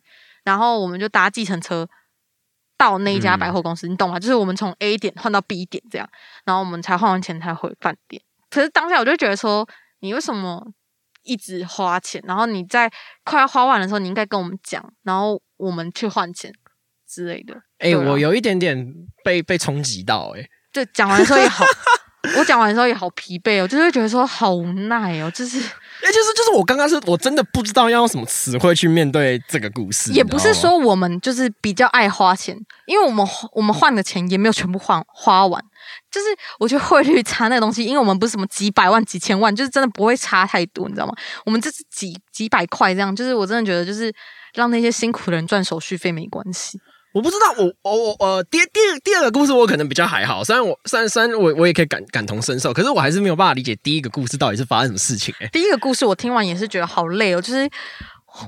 [0.46, 1.86] 然后我们就搭计程车
[2.78, 4.18] 到那一家百货公司，你懂吗？
[4.18, 6.10] 就是我们从 A 点换到 B 点这样，
[6.46, 8.22] 然后我们才换完钱才回饭店。
[8.50, 9.68] 可是当下我就觉得说，
[10.00, 10.66] 你为什么
[11.24, 12.24] 一直花钱？
[12.26, 12.90] 然后你在
[13.26, 16.54] 快要花完的时候，你应该跟我们讲，然后我们去换钱
[17.06, 17.54] 之类的。
[17.80, 18.94] 哎、对啊我有一点点
[19.26, 20.48] 被被冲击到、哎，
[20.78, 21.66] 就讲完的时候也好，
[22.38, 35.60] 我讲完的时候也好疲惫哦，就是觉得说好无奈哦，就是哎、就是就是我刚刚是我真的不知道要用什么词汇去面对这个故事，也不是说我们就是比较爱花钱，因为我们我们换的钱也没有全部换花完，
[36.12, 36.28] 就是
[36.60, 41.14] 我觉得汇率差那个东西，因为我们不是什么几百万、几千万，就是真的不会差太多，你知道吗？
[41.46, 44.14] 我们这是几几百块这样，就是我真的觉得就是
[44.54, 46.80] 让那些辛苦的人赚手续费没关系。
[47.18, 57.68] 我不知道，我我我呃，第第二第二个故事我可能比较还好，虽然我虽然虽然我我也可以感感同身受，可是我还是没有办法理解第一个故事到底是发生什么事情、哎，第一个故事我听完也是觉得好累哦，就是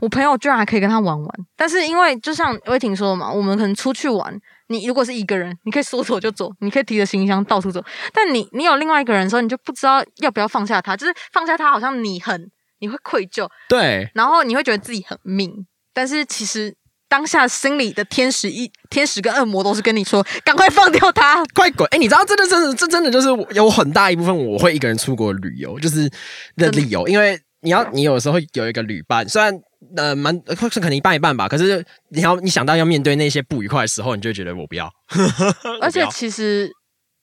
[0.02, 1.28] 我朋友居然还可以跟他玩玩，
[1.58, 16.76] 但是因为就像魏婷说的嘛，我们可能出去玩，你如果是一个人，你可以说走就走，你可以提着行李箱到处走，但你你有另外一个人的时候，你就不知道要不要放下他，就是放下他好像你很你会愧疚，对，然后你会觉得自己很命，但是其实。
[17.10, 21.44] 当下心里的天使一天使跟恶魔都是跟你说，赶快放掉他。
[21.56, 21.86] 快滚！
[21.92, 26.10] 哎、你知道，真的，真的，这真的就是有很大一部分我会一个人出国旅游，就是
[26.56, 29.54] 的理由，因为你要你有时候有一个旅伴，虽然
[29.98, 34.90] 呃蛮可能一半一半吧，可是你要你想到要面对那些不愉快的时候，你就觉得我不要，
[35.82, 36.72] 而且其实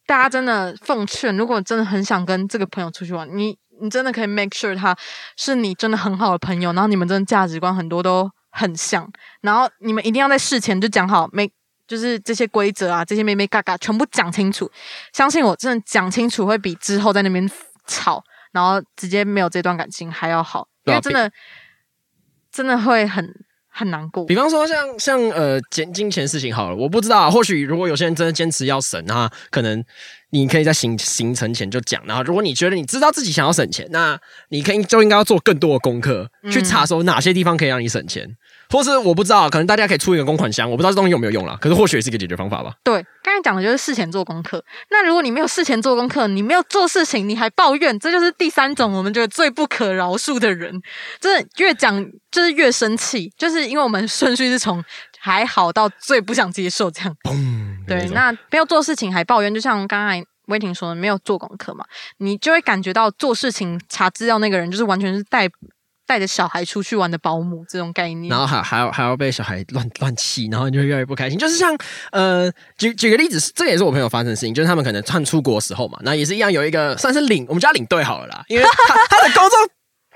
[0.07, 4.97] 大家真的奉劝，如果真的很想跟这个朋友出去玩，你你真的可以 make sure 他
[5.37, 9.07] 是你真的很好的朋友，然后你们真的价值观很多都很像，
[9.43, 11.47] 然后你们一定要在事前就讲好，没
[11.87, 14.71] 就是这些规则啊，这些咩咩嘎嘎全部讲清楚。
[15.13, 17.47] 相信我，真的讲清楚会比之后在那边
[17.87, 21.31] 吵，然后直接没有这段感情还要好，因为真的
[22.51, 23.31] 真的会很
[23.69, 24.35] 很难过比。
[24.35, 29.85] 方说像像呃金金钱事情好了，我不知道啊，或许如果有些人真的坚持要省，那可能
[30.31, 32.03] 你可以在行行程前就讲。
[32.07, 38.27] 然后如果你觉得你知道自己想要省钱，那你可以就应该要做更多的功课，去查说哪些地方可以让你省钱。
[38.71, 42.73] 或是我不知道，可能大家可以出一个公款箱，我不知道这东西有没有用啦，可是或许也是一个解决方法吧。
[42.83, 44.65] 对，刚才讲的就是事前做功课。
[44.91, 50.81] 那如果你没有事前做功课，你没有做事情，你还抱怨，这就是第三种我们觉得最不可饶恕的人。
[51.21, 54.83] 真的越讲就是越生气，就是因为我们顺序是从
[55.19, 57.15] 还好到最不想接受这样。
[57.23, 57.87] 砰！
[57.87, 61.85] 对，那没有做事情还抱怨，就像刚才威婷说的，没有做功课嘛，
[62.19, 65.49] 你就会感觉到做事情查资料那个人就是完全是带
[66.07, 68.31] 带着小孩出去玩的保姆这种概念。
[68.31, 71.39] 然后还还要还要被小孩乱乱气，然后你就越来越不开心。
[71.39, 71.77] 就是像
[72.13, 79.59] 呃，举举个例子，这个也是我朋友发生的事情，就是他们可能串出国时候嘛，那也是一样有一个算是领，我们叫领队好了啦，因为他他的工作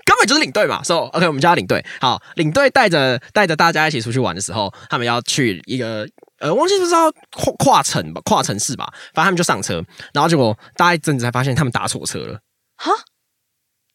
[0.04, 1.84] 根本就是领队嘛，所以 OK，我们叫他领队。
[2.00, 6.08] 好，领队带着带着大家一起出去玩的时候，他们要去一个。
[6.40, 12.40] 呃，忘记不知道跨跨城吧，跨城市吧，反正他们就上车，然后结果搭一阵子才发现他们打错车了。
[12.76, 12.90] 哈，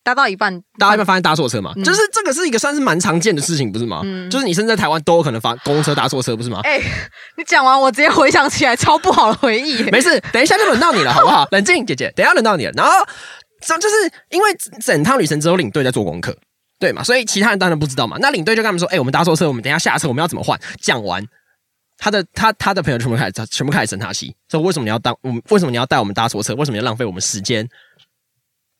[0.06, 1.74] 搭到一半，大家有没有发现搭错车嘛？
[1.76, 4.02] 嗯就是这个是一个算是蛮常见的事情，不是吗？
[4.06, 6.60] 嗯就是你甚至在台湾都有可能发公车搭错车，不是吗？
[6.64, 6.78] 哎、
[7.38, 9.82] 你讲完我直接回想起来超不好的回忆。
[9.92, 11.48] 没事，等一下就轮到你了，好不好？
[11.50, 12.72] 冷静，姐姐，等一下轮到你了。
[12.76, 12.92] 然后，
[13.62, 13.96] 这就是
[14.30, 16.38] 因为整趟旅程只有领队在做功课，
[16.80, 17.04] 对嘛？
[17.04, 18.18] 所以其他人当然不知道嘛。
[18.20, 21.26] 那领队就跟他们说：“哎、我们搭错车，我们等一下下车，我们要怎么换？”讲完，
[21.98, 25.42] 他的他他的朋友全部开始全部开始生他气，说：“为什么你要当我们？
[25.50, 26.54] 为什么你要带我们搭错车？
[26.54, 27.68] 为什么你要浪费我们时间？”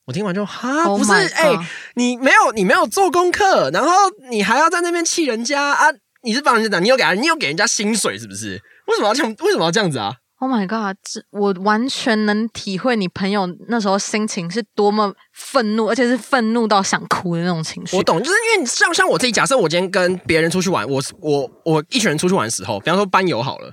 [0.06, 1.52] 我听完就哈，Oh 不是哎、
[1.96, 3.92] 你没有你没有做功课，然后
[4.30, 5.86] 你还要在那边气人家啊？
[6.24, 8.62] 你是帮人家讲，你有给人，你有给人家薪水是不是？
[8.88, 9.36] 为什么要这样？
[9.42, 10.98] 为什么要这样子啊？Oh my god！
[11.04, 17.96] 这我完全能体会你朋友那时候心情是多么愤怒，而且是愤怒到想哭的那种情绪。
[17.96, 23.72] 我懂，就是因为你像像我自己，假设我今天跟别人出去玩，我我我一群人出去玩的时候，比方说班游好了，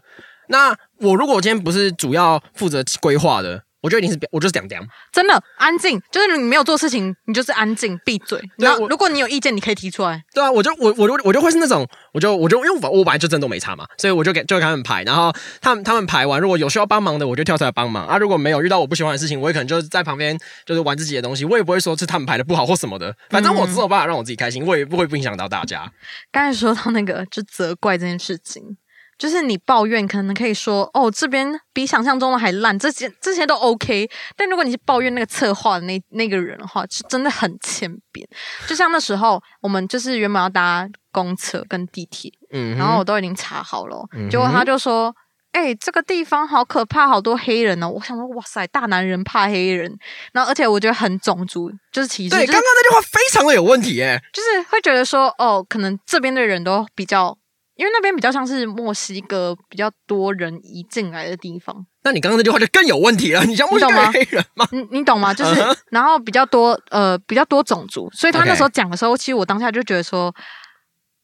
[0.49, 4.83] 那我如果今天不是主要负责规划的，我就一定是我就是讲这样。
[5.13, 8.41] 真的安静，就是你没有做事情，你就是安静闭嘴。
[8.57, 10.23] 然后如果你有意见，你可以提出来。
[10.33, 18.17] 对啊，我就我我就我就会是那种，我就我就因为我我本来就真的都没差嘛，所以我就给就给他们排，然后他们他们排完，如果有需要帮忙的，我就跳出来帮忙啊。
[18.17, 25.91] 如果没有遇到我不喜欢的事情，我也可能就是在旁边就是玩自己的东西，我也不会说是他们排的不好或什么的，反正我只有办法让我自己开心，我也不会不影响到大家。
[26.31, 28.77] 刚才说到那个就责怪这件事情，
[29.19, 34.11] 就是你抱怨可能可以说哦这边比想象中的还烂，这些这些都 OK。
[34.37, 38.27] 但如果你是抱怨那个策划的那那个人的话，是真的很欠扁。
[38.67, 45.15] 就像那时候我们就是原本要搭公车跟地铁，嗯，然后我都已经查好了结果他就说。
[45.55, 47.87] 哎、这个地方好可怕，好多黑人哦！
[47.87, 49.95] 我想说，哇塞，大男人怕黑人，
[50.33, 54.19] 然后而且我觉得很种族，就是歧视，对，就是刚刚那句话非常的有问题耶。
[54.33, 57.37] 就是会觉得说，哦，可能这边的人都比较，
[57.83, 64.65] 因为那边比较像是墨西哥比较多人移进来的地方，那你刚刚那句话就更有问题了，你像墨西哥黑人吗？
[64.71, 65.35] 你你懂吗？
[65.35, 70.33] 就是然后比较多呃比较多种族，所以他那时候讲的时候，其实我当下就觉得说，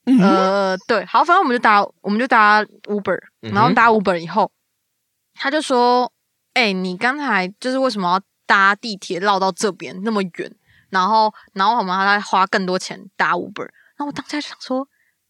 [0.07, 3.21] 嗯呃，对，好，反正我们就搭我们就搭 Uber，
[3.53, 4.51] 然后搭 Uber 以后，
[5.37, 6.11] 他就说，
[6.55, 10.53] 哎、你刚才就是为什么要搭地铁绕到这边那么远？
[10.91, 14.89] 然后然后我们还要花更多钱搭 Uber，然后我当下就想说。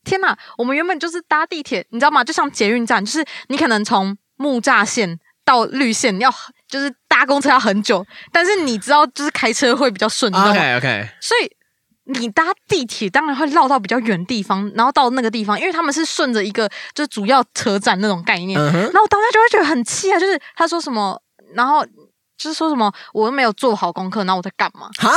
[0.09, 2.25] 天呐，我们原本就是搭地铁，你知道吗？
[2.25, 6.33] 就像捷运站，就是你可能从木栅线到绿线，你要
[6.67, 11.51] 就是搭公车要很久，但是你知道，就是开车会比较顺，你知道吗？OK OK，所以
[12.05, 21.21] 你搭地铁当然会绕到比较远的地方，然后到那个地方，因为他们是顺着一个就是主要车站那种概念，然后我当时就会觉得很气啊，就是他说什么，
[21.55, 21.85] 然后
[22.37, 24.89] 就是说什么我又没有做好功课，然后我在干嘛？
[24.99, 25.11] 哈，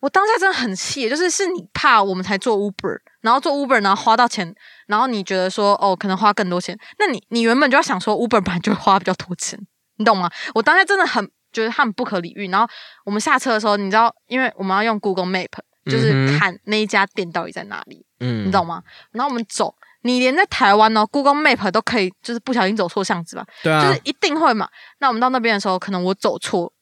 [0.00, 4.54] 我当下真的很气，就是是你怕我们才做 Uber，然后做 Uber 然后花到钱，
[4.86, 9.58] 然后你觉得说哦可能花更多钱，那你你原本就要想说 Uber 本来就会花比较多钱，
[9.96, 10.30] 你懂吗？
[10.54, 12.48] 我当下真的很觉得他们不可理喻。
[12.48, 12.66] 然后
[13.04, 15.48] 我们下车的时候，你知道，因为我们要用 Google Map，
[15.84, 18.82] 就是看那一家店到底在哪里，嗯你懂吗？
[19.12, 24.68] 然后我们走，你连在台湾哦 Google Map 都可以，就是不小心走错巷子吧，对啊，就是一定会嘛。
[24.98, 26.72] 那我们到那边的时候，可能我走错，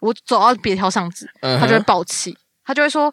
[0.00, 3.12] 我走到别条巷子，他就会爆气，他就会说。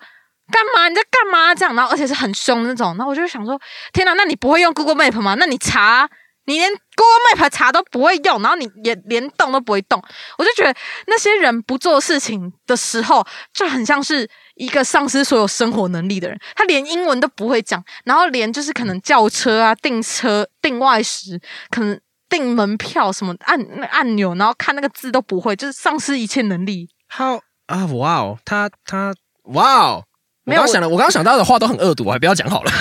[0.52, 0.90] 干嘛？
[0.90, 1.54] 你在干嘛？
[1.56, 2.96] 这样，然后而且是很凶的那种。
[2.98, 3.60] 然后我就想说，
[3.94, 5.36] 天哪，那你不会用 Google Map 吗？
[5.36, 6.10] 那你查，
[6.46, 10.04] 你连 Google Map 查都不会用，然后你也连动都不会动。
[10.38, 10.74] 我就觉得
[11.08, 16.40] 那些人不做事情的时候，就很像是一个丧失所有生活能力的人。
[16.56, 26.90] 他连英文都不会讲，然后连就是可能叫车啊、 订车、订外食，可能订门票什么按那按钮，然后看那个字都不会，就是丧失一切能力。
[27.16, 30.04] How 啊，哇哦，他他哇哦。
[30.50, 32.72] 我没有想的，我刚刚想到的话都很恶毒，我还不要讲好了。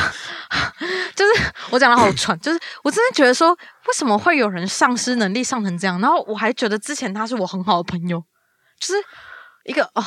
[1.14, 6.00] 就是我讲的好蠢，就是我真的觉得说，为什么会有人丧失能力上成这样？
[6.00, 8.22] 然后我还觉得之前他是我很好的朋友，
[8.81, 8.94] 就是
[9.64, 10.04] 一个哦，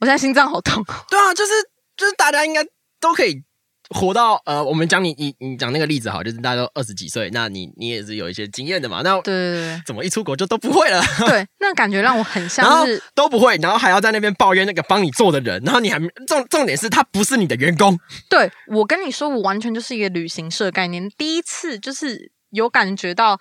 [0.00, 0.84] 我现在心脏好痛。
[1.08, 1.52] 对啊，就是
[1.96, 2.62] 就是大家应该
[3.00, 3.42] 都可以
[3.90, 21.08] 活到呃，我们讲你你你讲那个例子好，就是大家都二十几岁，那你你也是有一些经验的嘛，那对对怎么一出国就都不会了，对对， 那感觉让我很像是都不会，然后还要在那边抱怨那个帮你做的人，然后你还重重点是他不是你的员工，对我跟你说，我完全就是一个旅行社概念。
[21.16, 23.38] 第一次就是有感觉到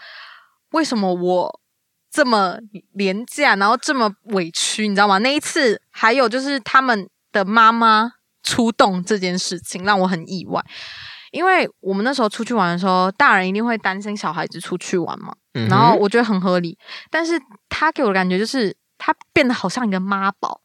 [0.71, 1.60] 为什么我
[2.12, 2.58] 这么
[2.93, 5.17] 廉价，然后这么委屈，你知道吗？
[5.17, 8.13] 那一次还有就是他们的妈妈
[8.45, 10.63] 出动这件事情，让我很意外。
[11.31, 16.77] 因为我们那时候出去玩的时候，大人一定会担心小孩子出去玩嘛，嗯然后我觉得很合理。
[17.10, 20.62] 但是他给我的感觉就是，他变得好像一个妈宝，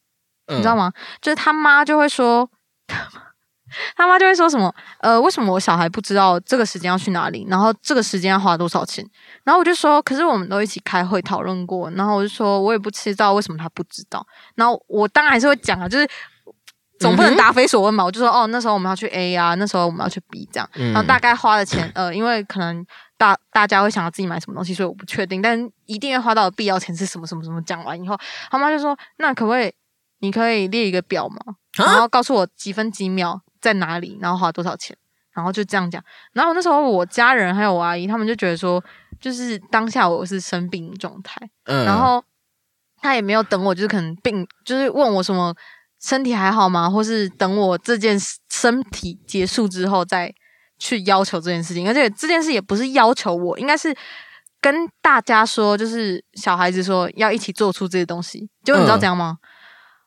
[0.47, 0.75] 你你知道？
[0.77, 0.93] 吗？
[1.21, 2.49] 就是他妈就会说，
[3.97, 9.05] 他妈就会说什么，呃，为什么我小孩不知道这个时间要去哪里，然后这个时间要花多少钱？
[9.43, 16.07] 然后我就说，可是我们都一起开会讨论过，然后我就说我也不知道为什么他不知道，然后我当然还是会讲啊，就是。
[17.01, 22.85] 总不能答非所问嘛，我就说哦，那时候我们要去 A 啊，那时候我们要去 B 这样，嗯然后大概花的钱，呃，因为可能
[23.17, 27.61] 大大家会想要自己买什么东西，所以我不确定，但一定要花到的必要钱是什么什么什么。
[27.63, 28.17] 讲完以后，
[28.49, 29.73] 他妈就说：“那可不可以，
[30.19, 31.37] 你可以列一个表吗？
[31.77, 34.95] 然啊后告诉我几分几秒在哪里，然后花多少钱，
[35.33, 36.03] 然后就这样讲。
[36.33, 38.83] 然后那时候我家人还有我阿姨，他们就觉得说，
[39.19, 42.23] 就是当下我是生病状态，嗯然后
[43.01, 45.55] 他也没有等我，就是可能病，就是问我什么
[46.01, 48.17] 身体还好吗，或是等我这件
[48.49, 50.33] 身体结束之后再
[50.79, 51.87] 去要求这件事情。
[51.87, 53.95] 而且这件事也不是要求我，应该是
[54.59, 58.49] 跟大家说，就是小孩子说要一起做出这些东西。
[58.63, 59.37] 结果你知道嗯怎样吗？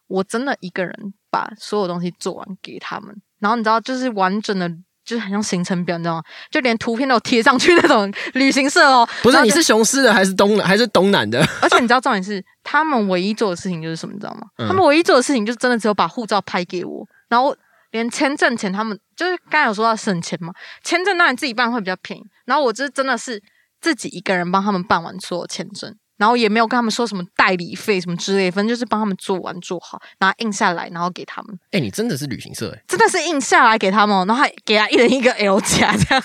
[0.07, 4.71] 我真的一个人把所有东西做完给他们，然后你知道，就是完整的，
[5.05, 6.23] 就是很像行程表，你知道吗？
[6.51, 9.09] 就连图片都有贴上去那种 旅行社哦。
[9.23, 11.39] 不是你是雄狮的还是东还是东南的？
[11.61, 14.41] 而且你知道重点是，他们唯一做的事情就是什么，你知道吗？
[14.59, 17.55] 嗯他们唯一做的事情就真的只有把护照拍给我，然后
[17.91, 23.43] 连签证钱他们就是刚才有说到省钱嘛，签证当然自己办会比较便宜，然后我这真的是
[23.81, 25.95] 自己一个人帮他们办完所有签证。
[26.17, 36.25] 然后也没有跟他们说什么代理费什么之类，反正就是帮他们做完做好，然后印下来，然后给他们，哎、你真的是旅行社哎、真的是印下来给他们哦，然后还给他一人一个 L 夹这样，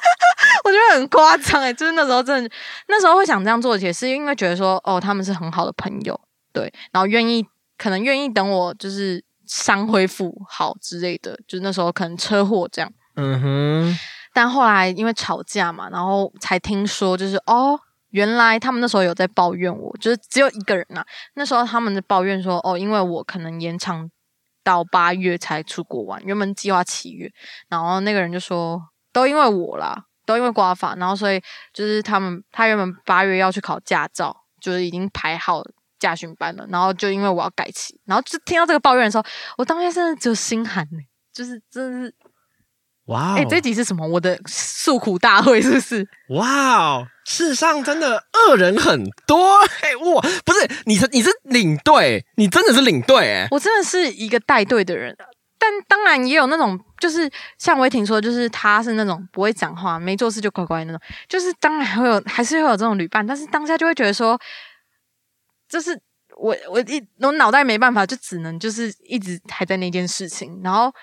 [0.64, 2.50] 我觉得很夸张哎，就是那时候真的，
[2.88, 6.18] 那时候会想这样做，也是因为觉得说，哦，他们是很好的朋友，
[6.52, 7.46] 对，然后愿意
[7.76, 13.98] 可能愿意等我就是伤恢复好之类的，就是那时候可能车祸这样，嗯哼，
[14.32, 17.78] 但后来因为吵架嘛，然后才听说就是哦。
[18.16, 24.10] 原来他们那时候有在抱怨我，就是只有一个人呐、那时候他们在抱怨说，哦，因为我可能延长
[24.64, 27.30] 到八月才出国玩，原本计划七月，
[27.68, 28.80] 然后那个人就说，
[29.12, 31.38] 都因为我啦，都因为刮法，然后所以
[31.74, 35.62] 就是他们他原本八月要去考驾照，就是已经排好
[35.98, 39.24] 驾训班了，然后就因为我要改期，然后就听到这个抱怨的时候，
[39.58, 40.98] 我当下真的只有心寒呢、
[41.34, 42.14] 就是真的是，
[43.08, 44.08] 哇哦，哎、这集是什么？
[44.08, 46.08] 我的诉苦大会是不是？
[46.30, 55.12] 哇哦，世上真的恶人很多 哎、哇，不是你是你是领队，你真的是领队哎、我真的是一个带队的人，
[55.58, 64.40] 但当然也有那种，就是像威霆说，就是他是那种不会讲话、没做事就乖乖那种，就是当然会有，还是会有这种旅伴，但是当下就会觉得说，
[65.68, 66.00] 就是
[66.38, 70.94] 我我一我脑袋没办法，就只能就是一直还在那件事情，然后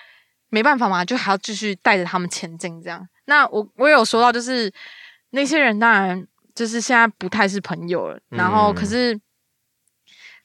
[0.48, 3.06] 没办法嘛，就还要继续带着他们前进这样。
[3.26, 4.72] 那我我有说到，就是
[5.34, 9.20] 那些人当然就是现在不太是朋友了，然后嗯可是。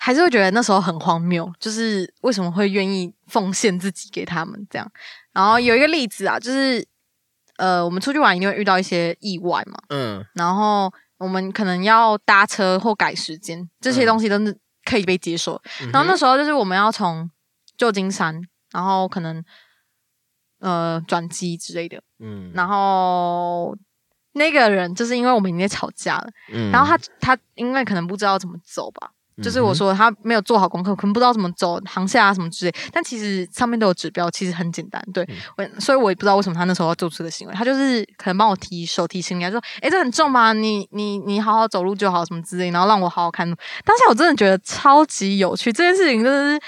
[0.01, 4.91] 还是会觉得那时候很荒谬，就是为什么会愿意奉献自己给他们这样。
[5.33, 6.87] 然后有一个例子啊，就是
[7.57, 15.61] 呃，我们出去玩一定会遇到一些意外嘛，嗯然后我们可能要搭车或改时间，这些嗯东西都是可以被接受。
[15.81, 17.29] 嗯然后那时候就是我们要从
[17.75, 19.43] 旧金山，然后可能
[20.59, 23.75] 呃转机之类的，嗯然后
[24.33, 29.09] 那个人就是因为我们已经在吵架了，嗯然后他他因为可能不知道怎么走吧，
[29.41, 32.75] 就是我说他没有做好功课，可能不知道怎么走航下啊什么之类。
[32.91, 35.01] 但其实上面都有指标，其实很简单。
[35.13, 37.53] 对、我，所以我也不知道为什么他那时候要做出这个行为。
[37.53, 40.53] 他就是可能帮我提手提行李，他说：“诶，这很重吧？
[40.53, 43.55] 你你你好好走路就好，什么之类。”然后让我好好看路。
[43.83, 46.61] 当下我真的觉得超级有趣，这件事情真的是。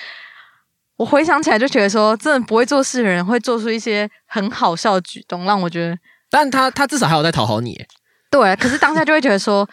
[0.97, 5.97] 我回想起来就觉得说，真的不会做事的人会做出一些很好笑的举动，让我觉得
[6.31, 7.87] 但他他至少还有在讨好你欸，
[8.31, 9.67] 对，可是当下就会觉得说，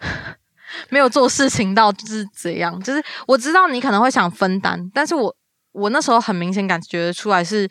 [0.90, 5.36] 没有做事情到就是怎样，就是我知道你可能会想分担，但是我
[5.72, 7.68] 我那时候很明显感觉得出来是。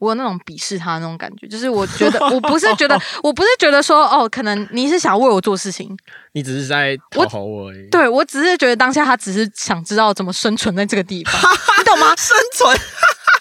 [0.00, 5.94] 我有那种鄙视他的那种感觉，就是我觉得 我不是觉得我不是觉得说哦，可能你是想为我做事情，
[6.32, 7.86] 你只是在讨好我而已。
[7.90, 11.34] 对我只是觉得当下他只是想知道怎么生存在这个地方，
[11.76, 12.16] 你懂吗？
[12.16, 12.74] 生存，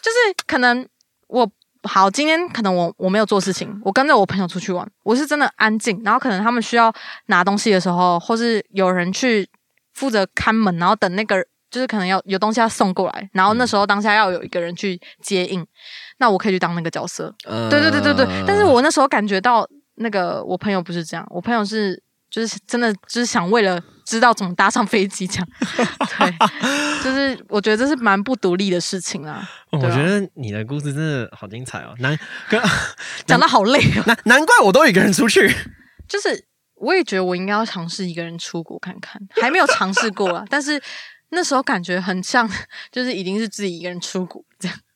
[0.02, 0.86] 就是可能
[1.30, 1.50] 我
[1.84, 6.94] 好，今天可能我我没有做事情，我跟着我朋友出去玩，我是真的安静，然后可能他们需要
[7.28, 9.48] 拿东西的时候，或是有人去
[9.94, 15.66] 负责看门，然后等那个就是可能要有东西要送过来，然后那时候当下要有一个人去接应，
[16.18, 17.34] 那我可以去当那个角色。
[17.46, 25.48] 呃对对对对对，但是我那时候感觉到那个我朋友不是这样，我朋友是就是真的就是想为了知道怎么搭上飞机这样，
[26.18, 29.48] 对，就是我觉得这是蛮不独立的事情啊。
[29.70, 32.18] 哦我觉得你的故事真的好精彩哦，难
[32.50, 32.60] 跟
[33.28, 35.48] 讲的好累哦， 难难怪我都一个人出去。
[36.08, 36.44] 就是
[36.74, 40.82] 我也觉得我应该要尝试一个人出国看看，还没有尝试过啊，但是
[41.30, 42.50] 那时候感觉很像，
[42.92, 44.44] 就是已经是自己一个人出国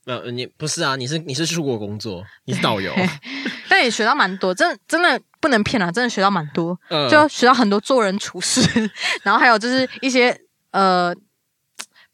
[0.05, 2.93] 呃，你不是啊，你是你是出国工作，你是导游，
[3.69, 8.61] 但也学到蛮多，真的真的不能骗啊，真的学到蛮多，呃就学到很多做人处事，
[9.23, 10.37] 然后还有就是一些
[10.71, 11.15] 呃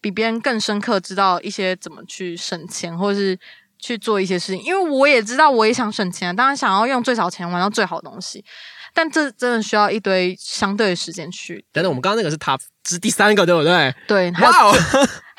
[0.01, 3.37] 比别人更深刻知道一些怎么去省钱，或者是
[3.79, 4.63] 去做一些事情。
[4.63, 8.45] 因为我也知道，我也想省钱，当然想要用最少钱玩到最好的东西，
[8.93, 11.65] 但这真的需要一堆相对的时间去。
[11.71, 13.93] 等等，我们刚刚那个是 top 是第三个，对不对？
[14.07, 14.73] 对，还有、哇哦，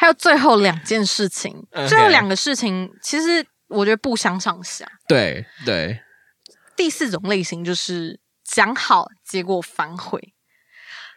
[0.00, 1.54] 还有最后两件事情
[1.86, 4.90] 最后两个事情其实我觉得不相上下。
[5.06, 6.00] 对对，
[6.74, 10.32] 第四种类型就是讲好，结果反悔。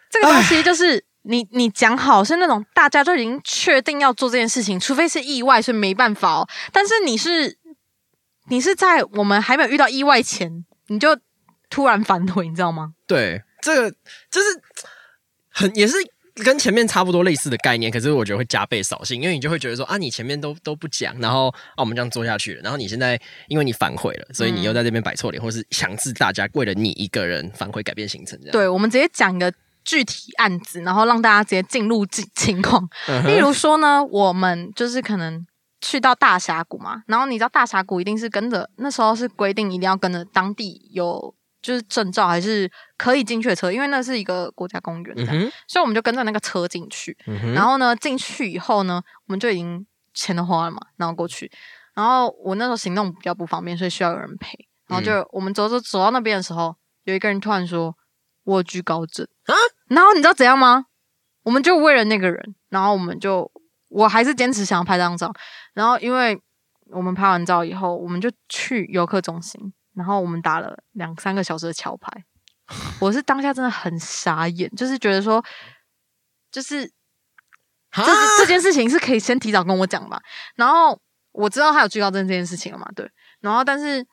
[0.10, 6.50] 这个东西就是你你讲好是那种大家都已经确定要做这件事情，除非是意外，所以没办法哦。
[6.74, 7.58] 但是你是
[8.50, 11.18] 你是在我们还没有遇到意外前，你就
[11.70, 12.96] 突然反悔，你知道吗？
[13.08, 13.90] 对，这个
[14.30, 14.62] 就是
[15.48, 15.96] 很也是
[16.36, 29.54] 跟前面差不多类似的概念，可是我觉得会加倍扫兴，因为你就会觉得说啊，你前面都都不讲，然后啊我们这样做下去了，然后你现在因为你反悔了，所以你又在这边摆错脸，或是强制大家为了你一个人反悔改变行程，这样对，我们直接讲一个
[29.86, 32.90] 具体案子，然后让大家直接进入情 情况。
[33.08, 35.46] 嗯例如说呢，我们就是可能
[35.82, 45.16] 去到大峡谷嘛，然后你知道大峡谷一定是跟着那时候是规定一定要跟着当地有就是证照还是可以进去的车，因为那是一个国家公园
[45.68, 47.18] 所以我们就跟着那个车进去。
[47.26, 49.84] 嗯，然后呢，进去以后呢，我们就已经
[50.14, 51.50] 钱都花了嘛，然后过去。
[51.96, 54.68] 然后我那时候行动比较不方便，所以需要有人陪。
[54.88, 57.96] 然后就我们走走走到那边的时候，有一个人突然说
[58.44, 59.56] ：“我有居高症啊！”
[59.88, 60.86] 然后你知道怎样吗？
[61.44, 63.50] 我们就为了那个人，然后我们就
[63.90, 65.34] 我还是坚持想要拍张照。
[65.74, 66.40] 然后因为
[66.92, 72.12] 我们拍完照以后，我们就去游客中心，然后我们打了两三个小时的桥牌。
[73.00, 75.44] 我是当下真的很傻眼，就是觉得说，
[76.50, 76.90] 就是
[77.92, 80.20] 哈这这件事情是可以先提早跟我讲吧。
[80.56, 80.98] 然后
[81.34, 83.10] 我知道他有惧高症这件事情了嘛，对。
[83.42, 84.04] 然后但是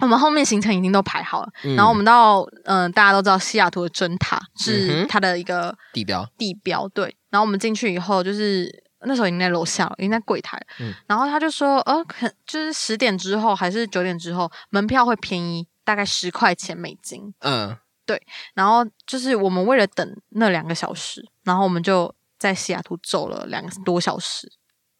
[0.00, 7.16] 我们后面行程已经都排好了，嗯然后我们到嗯、呃大家都知道西雅图的针塔嗯是哼它的一个地标，地标，对。
[7.30, 8.70] 然后我们进去以后，就是
[9.00, 10.60] 那时候已经在楼下了，已经在柜台
[11.06, 17.32] 然后他就说，呃，可就是十点之后还是九点之后，门票会便宜大概十块钱美金。
[17.40, 18.20] 嗯，对
[18.54, 24.50] 然后就是我们为了等那两个小时，然后我们就在西雅图走了两个多小时，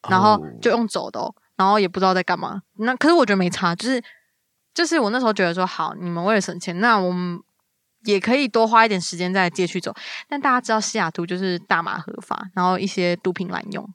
[0.08, 2.62] 然后哦就用走的、哦，然后也不知道在干嘛。
[2.74, 4.02] 那可是我觉得没差，就是
[4.74, 7.40] 就是我那时候觉得说，好，你们为了省钱，那我们
[8.06, 9.94] 也可以多花一点时间在街区走。
[10.26, 13.86] 但大家知道西雅图就是大麻合法，然后一些毒品滥用。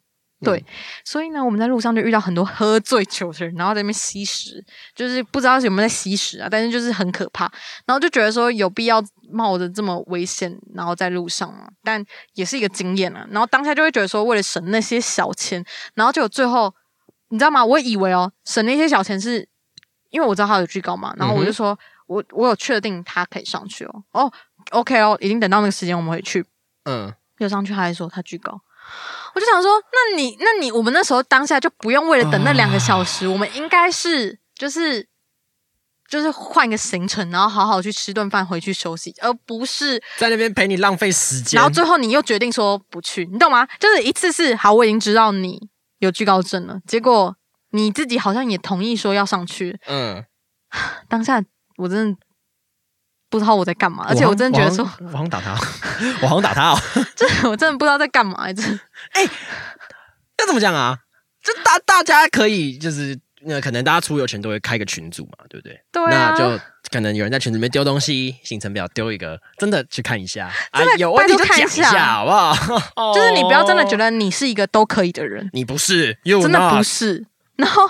[0.43, 0.65] 对，
[1.05, 7.43] 所以呢，我们在路上就遇到很多喝醉酒的人，然后在那边吸食，就是不知道有没有在吸食啊，但是就是很可怕，
[7.85, 8.99] 然后就觉得说有必要
[9.31, 12.03] 冒着这么危险，然后在路上嘛，但
[12.33, 13.23] 也是一个经验啊。
[13.29, 16.73] 然后当下就会觉得说，为了省那些小钱，然后就最后
[17.29, 17.63] 你知道吗？
[17.63, 19.47] 我以为哦，省那些小钱是
[20.09, 21.77] 因为我知道他有惧高嘛，然后我就说、
[22.11, 24.33] 我我有确定他可以上去哦，哦
[24.71, 26.45] ，OK 哦，已经等到那个时间我们回去，
[26.83, 28.59] 嗯，有上去，他还说他惧高。
[29.33, 35.07] 我就想说，那你那你我们那时候当下就不用为了等那两个小时，我们应该是就是
[36.09, 43.65] 就是换一个行程，然后好好去吃顿饭，回去休息，而不是在那边陪你浪费时间，然后最后你又决定说不去，你懂吗？
[43.79, 47.37] 就是一次是好，我已经知道你有惧高症了，结果
[47.69, 50.25] 你自己好像也同意说要上去，嗯，
[51.07, 51.41] 当下
[51.81, 52.17] 我真的
[53.29, 55.57] 不知道我在干嘛，而且我真的觉得说，我好像打他，
[56.21, 56.79] 我好像打他哦。
[57.15, 58.61] 就是我真的不知道在干嘛，这
[59.13, 59.23] 哎
[60.37, 60.97] 要怎么讲啊？
[61.43, 65.81] 就大大家可以就是那可能大家出游前都会开个群组嘛，对不对？
[65.91, 72.53] 对啊那就可能有人在群组里面丢东西，行程表丢一个，真的去看一下，啊真的，有问题就讲一一下好不好？
[73.15, 77.25] 就是你不要真的觉得得你是一个都可以的人，你不是，真真的不是。
[77.55, 77.89] 然后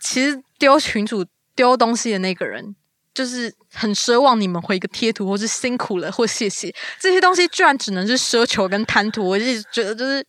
[0.00, 1.24] 其实丢群主
[1.54, 2.74] 丢东西的那个人，
[3.14, 9.26] 就是很奢望你们回一个贴图，或是辛苦了，或谢谢这些东西，居然只能是奢求跟贪图。
[9.26, 10.24] 我就觉得就是。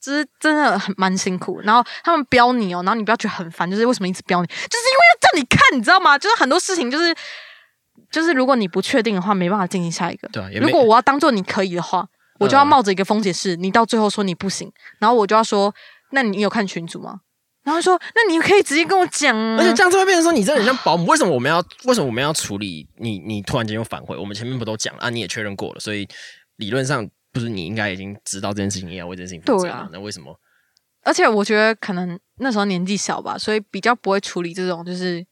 [0.00, 6.16] 就是真的很蛮辛苦，然后他们标你哦，然后你不要觉得很烦，就是为什么一直标你，就是因为要叫你看，你知道吗？
[6.16, 7.12] 就是很多事情就是
[8.08, 10.28] 就是如果你不确定的话，没办法进行下一个。
[10.28, 12.06] 对啊如果我要当做你可以的话，
[12.38, 15.74] 我就要嗯冒着一个风险是，你到最后说你不行，然后我就要说，
[16.12, 17.22] 那你有看群主吗？
[17.68, 19.58] 然后说，那你可以直接跟我讲啊。
[19.58, 21.04] 而且这样就会变成说，你真的很像保姆。
[21.04, 23.18] 为什么我们要为什么我们要处理你？
[23.18, 24.16] 你突然间又反悔？
[24.16, 25.10] 我们前面不都讲了啊？
[25.10, 26.08] 你也确认过了，所以
[26.56, 29.86] 理论上不是你应该已经知道这件事情，你也要为这件事情负责对啊？
[29.92, 30.40] 那为什么？
[31.04, 35.24] 而且我觉得可能那时候年纪小吧，所以比较不会处理这种就是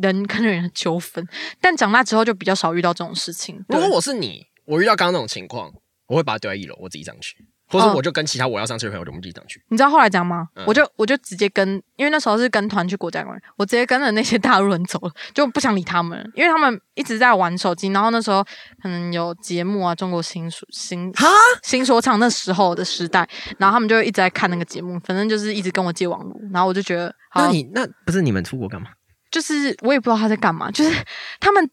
[0.00, 1.26] 人跟人的纠纷。
[1.60, 3.64] 但长大之后就比较少遇到这种事情。
[3.68, 5.72] 如果我是你，我遇到刚刚那种情况，
[6.06, 9.62] 我会把它丢在一楼，我自己上去，或者哦我就跟其他我要上车的朋友，我们自己上去。
[9.68, 10.48] 你知道后来怎样吗？
[10.54, 17.88] 嗯我就我就直接跟，因为那时候是跟团去国家公园，我直接跟着那些大陆人走了，就不想理他们了， 因为他们一直在玩手机。
[17.88, 18.42] 然后那时候
[18.82, 21.26] 可能有节目啊，中国新说新哈，
[21.62, 28.88] 新说唱那时候的时代，然后他们就一直在看那个节目，反正就是一直跟我借网络，然后我就觉得，好那你那不是你们出国干嘛？
[29.30, 31.04] 就是我也不知道他在干嘛，就是
[31.40, 31.70] 他们。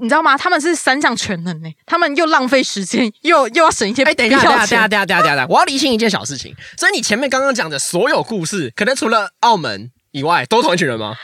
[0.00, 0.36] 你知道吗？
[0.36, 6.54] 他们是三项全能呢，他们又浪费时间， 又又要省一些哎、等一下，等一下，等一下，等一下，等一下，等一下，我要理清一件小事情。
[6.76, 11.14] 所以你前面刚刚讲的所有故事，可能除了澳门以外，都同一群人吗？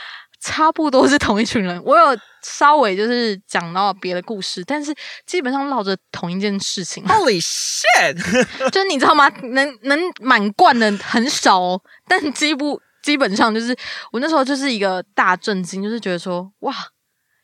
[0.43, 1.79] 差不多是同一群人。
[1.83, 4.91] 我有稍微就是讲到别的故事，但是
[5.27, 7.05] 基本上绕着同一件事情。
[7.05, 8.15] Holy shit！
[8.71, 9.29] 就是你知道吗？
[9.51, 13.77] 能能满贯的很少哦，但基不基本上就是
[14.11, 16.73] 我那时候就是一个大震惊，就是觉得说哇，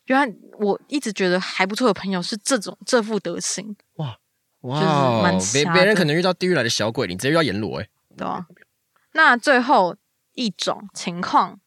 [0.07, 4.19] 原来我一直觉得还不错的朋友是这种这副德行，哇
[4.61, 7.87] 蛮哦，别别人可能遇到地狱来的小鬼，你直接遇到阎罗哎。
[8.17, 8.47] 对啊？
[9.13, 9.95] 那最后
[10.33, 11.59] 一种情况，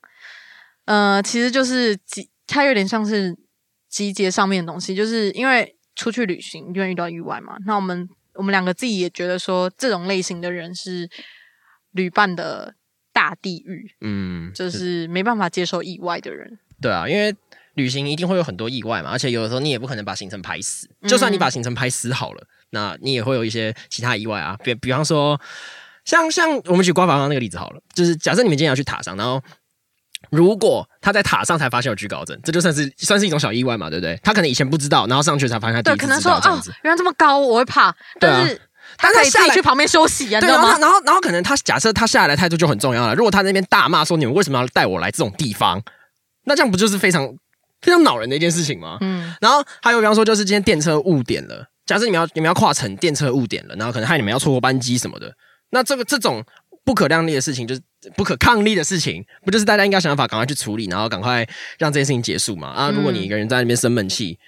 [0.84, 3.36] 呃，其实就是集，它有点像是
[3.88, 7.56] 集结上面的东西，就是因为出去旅行就会遇到意外嘛。
[7.66, 11.08] 那我们我们两个自己也觉得说，这种类型的人是
[11.92, 12.74] 旅伴的
[13.12, 16.58] 大地狱，嗯，就是没办法接受意外的人。
[16.80, 17.34] 对啊，因为
[17.80, 25.40] 旅行一定会有很多意外嘛，而且有的时候你也不可能把行程排死，就算你把行程排死好了，那你也会有一些其他意外啊，比比方说，
[26.04, 29.42] 像像我们举刮痧方那个例子好了，就是假设你们今天要去塔上，然后。
[30.28, 34.20] 如果他在塔上才发现有居高症，这就算是算是一种小意外嘛，对不对？
[34.22, 38.60] 他可能以前不知道，然后上去才发现他第对，一次可能说哦知道这样子。，原来这么高，我会怕，对啊但是
[38.98, 40.68] 他可以自但他下来去旁边休息啊，你对，知道吗？
[40.68, 43.14] 然后然后然后可能他假设他下来的态度就很重要了。
[43.14, 45.82] 如果他那边大骂说你们为什么要带我来这种地方，
[46.44, 47.26] 那这样不就是非常
[47.82, 48.98] 非常恼人的一件事情嘛？
[49.00, 55.34] 嗯然后还有比方说，就是今天电车误点了，假设你们要你们要跨城，电车误点了，然后可能害你们要错过班机什么的，
[55.70, 56.44] 那这个这种
[56.84, 57.80] 不可量力的事情，就是
[58.16, 61.46] 不可抗力的事情，不就是大家应该想办法赶快去处理，然后赶快
[61.78, 62.68] 让这件事情结束嘛？
[62.68, 64.38] 啊，如果你一个人在那边生闷气，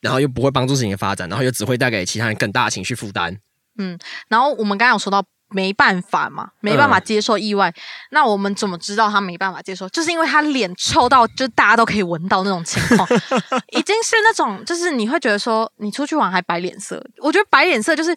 [0.00, 3.36] 然后又不会帮助事情的发展，然后又只会带给其他人更大的情绪负担，
[3.78, 3.98] 嗯
[4.28, 7.74] 然后我们刚刚有说到没办法嘛，没办嗯法接受意外。
[8.10, 9.88] 那我们怎么知道他没办法接受？
[9.88, 13.08] 就是因为他脸臭到，就大家都可以闻到那种情况，
[13.72, 17.02] 已经是那种，就是你会觉得说，你出去玩还摆脸色。
[17.18, 18.14] 我觉得摆脸色就是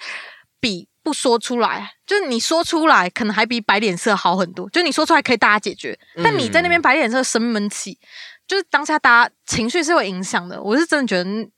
[0.60, 4.70] 比不说出来，就是你说出来可能还比摆脸色好很多。
[4.70, 7.98] 就你说出来可以大家解决，但你在那边摆脸色生闷气，
[8.48, 10.62] 就是当下大家情绪是会影响的。
[10.62, 11.50] 我是真的觉得，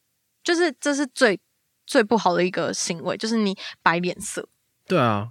[0.44, 1.40] 就是这是最
[1.86, 4.48] 最不好的一个行为，就是你摆脸色。
[4.88, 5.30] 对啊，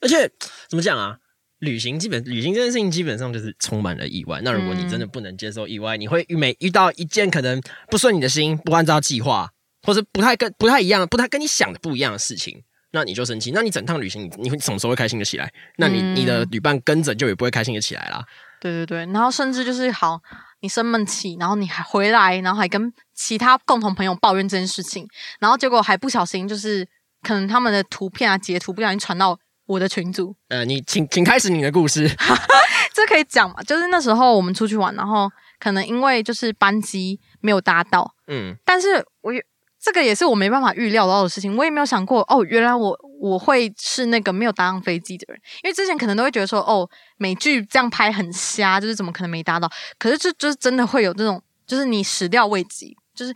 [0.00, 0.30] 而且
[0.68, 1.18] 怎么讲啊？
[1.58, 4.40] 旅行基本旅行这件事情基本上就是充满了意外。
[4.42, 9.48] 那如果你真的不能接受意外，你会每遇到一件可能不顺你的心、不按照计划，
[9.84, 13.52] 或是不太跟不太一样、不太跟你想的不一样的事情，那你就生气。
[13.52, 15.52] 那你整趟旅行，你你会什么时候会开心的起来？
[15.76, 18.24] 那你、嗯你的旅伴跟着就也不会开心的起来啦。
[18.60, 20.20] 对对对，然后甚至就是好，
[20.62, 25.06] 你生闷气，然后你还回来，然后还跟其他共同朋友抱怨这件事情，
[25.38, 26.88] 然后结果还不小心就是
[27.22, 32.08] 可能他们的图片啊截图不小心传到我的群组，呃，你请请开始你的故事。
[32.92, 33.62] 这可以讲嘛？
[33.62, 39.42] 就是那时候我们出去玩，然后可能因为就是班机没有搭到，嗯但是我也
[39.80, 49.70] 这个也是我没办法预料到的事情，我也没有想过哦，原来我我会是那个没有搭上飞机的人，因为之前可能都会觉得说哦，美剧这样拍很瞎，就是怎么可能没搭到？
[49.98, 53.34] 可是这就是真的会有这种，就是你始料未及，就是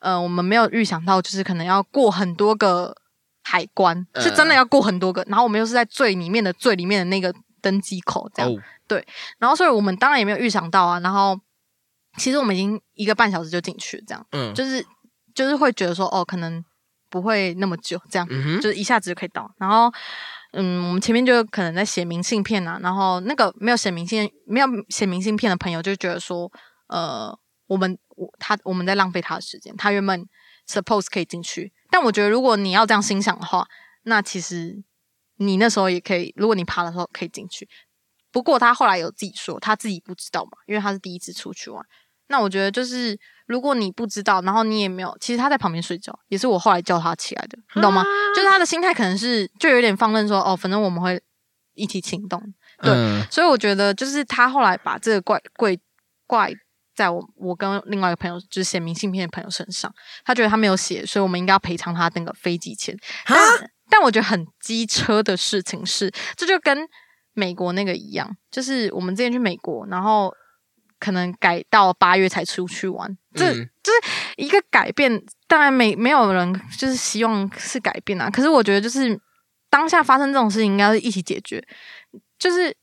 [0.00, 2.94] 呃，我们没有预想到，就是可能要过很多个
[3.48, 8.62] 海关，呃是真的要过很多个，然后我们又是在最里面的最里面的那个登机口这样，哦，
[9.38, 11.38] 然后所以我们当然也没有预想到啊，然后
[12.18, 14.26] 其实我们已经一个半小时就进去了，这样。
[14.32, 14.52] 嗯。
[14.54, 14.84] 就是
[15.34, 16.62] 就是会觉得说，哦，可能
[17.08, 18.28] 不会那么久，这样，
[18.60, 19.50] 就是一下子就可以到。
[19.58, 19.90] 然后，
[20.52, 26.50] 嗯，我们前面就可能在写明信片啊，然后那个没有写明信、没有写明信片的朋友就觉得说，
[26.88, 27.36] 呃，
[27.66, 30.26] 我们我他我们在浪费他的时间，他原本
[30.66, 33.66] suppose 可以进去，但我觉得如果你要这样心想的话，
[34.04, 34.82] 那其实
[35.36, 37.68] 你那时候也可以，如果你爬的时候可以进去。
[38.30, 41.84] 不过他后来有自己说，他自己不知道嘛，因为他是第一次出去玩。
[42.28, 48.04] 那我觉得就是，如果你不知道，然后你也没有，其实他在旁边睡觉，也是我后来叫他起来的，你懂吗？
[48.36, 51.20] 就是他的心态可能是就有点放任说，哦，反正我们会
[51.72, 52.38] 一起行动。
[52.82, 55.76] 对嗯所以我觉得就是他后来把这个怪怪
[56.26, 56.52] 怪
[56.98, 59.88] 在我我跟另外一个朋友就是写明信片的朋友身上，
[60.24, 62.92] 他觉得他没有写，所以我们应该要赔偿他那个飞机钱。
[63.24, 63.38] 但
[63.88, 66.76] 但我觉得很机车的事情是，这就跟
[67.34, 70.34] 美国那个一样，就是我们之前去美国，然后
[70.98, 73.98] 可能改到八月才出去玩，这、嗯就是
[74.36, 75.22] 一个改变。
[75.46, 79.16] 当然没没有人就是希望是改变啊，可是我觉得就是
[79.70, 81.64] 当下发生这种事情，应该是一起解决，
[82.36, 82.76] 就是。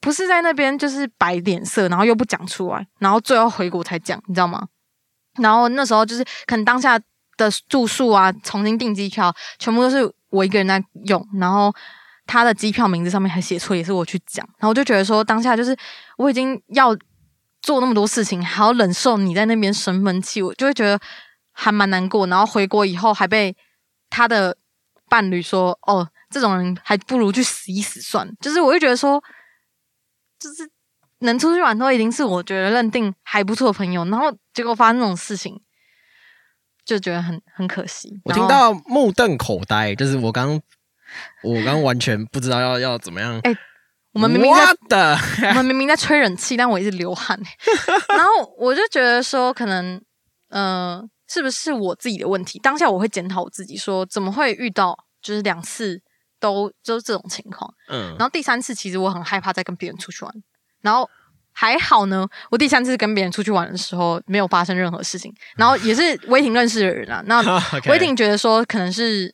[0.00, 4.68] 不是在那边就是摆脸色，然后又不讲出来，然后最后回国才讲，你知道吗？
[5.38, 6.98] 然后那时候就是可能当下
[7.36, 11.74] 的住宿啊，重新订机票，全部都是我一个人在用，然后
[12.26, 15.76] 他的机票名字上面还写错，也是我去讲，然后我就觉得说当下就是
[16.16, 16.96] 我已经要
[17.62, 20.98] 做那么多事情，还要忍受你在那边生闷气，我就会觉得
[21.52, 22.26] 还蛮难过。
[22.26, 23.56] 然后回国以后还被
[24.08, 24.56] 他的
[25.08, 29.22] 伴侣说：“哦，这种人还不如去死一死算了。”就是我就觉得说，
[30.40, 30.68] 就是
[31.20, 35.60] 能出去玩都已经是我觉得认定还不错的朋友，然后结果发生这种事情，
[36.84, 38.20] 就觉得很很可惜。
[38.24, 40.60] 我听到目瞪口呆，就是我刚
[41.44, 43.38] 我刚完全不知道要要怎么样。
[43.44, 43.54] 哎
[44.12, 44.52] 我们明明
[44.88, 45.16] 在
[45.50, 47.40] 我们明明在吹冷气，但我一直流汗、
[48.10, 50.02] 然后我就觉得说，可能，
[50.48, 52.58] 呃，是不是我自己的问题？
[52.58, 56.02] 当下我会检讨我自己，说怎么会遇到就是两次
[56.40, 57.72] 都就是这种情况。
[57.88, 60.34] 嗯然后第三次其实我很害怕再跟别人出去玩，
[60.80, 61.08] 然后
[61.52, 67.22] 还好呢，我第三次跟别人出去玩的时候没有发生任何事情， 然后也是威霆认识的人啊。
[67.26, 67.40] 那
[67.86, 69.32] 威霆觉得说可能是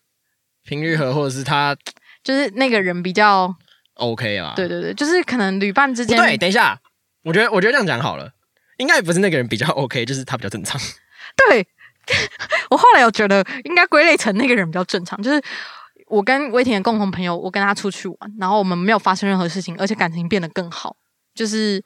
[0.64, 1.76] 频率和或者是他
[2.24, 3.54] 就是那个人比较
[3.94, 4.52] ，OK 啊？
[4.56, 6.78] 对对对，就是可能旅伴之间对，等一下，
[7.22, 8.32] 我觉得我觉得这样讲好了，
[8.78, 10.80] 应该不是那个人比较 OK，就是他比较正常。
[11.48, 11.66] 对，
[12.70, 15.40] 我后来有觉得应该归类成那个人比较正常，就是
[16.06, 20.96] 我跟威婷的共同朋友，我跟他出去玩，然后我们没有发生任何事情，而且感情变得更好。
[21.34, 21.82] 就是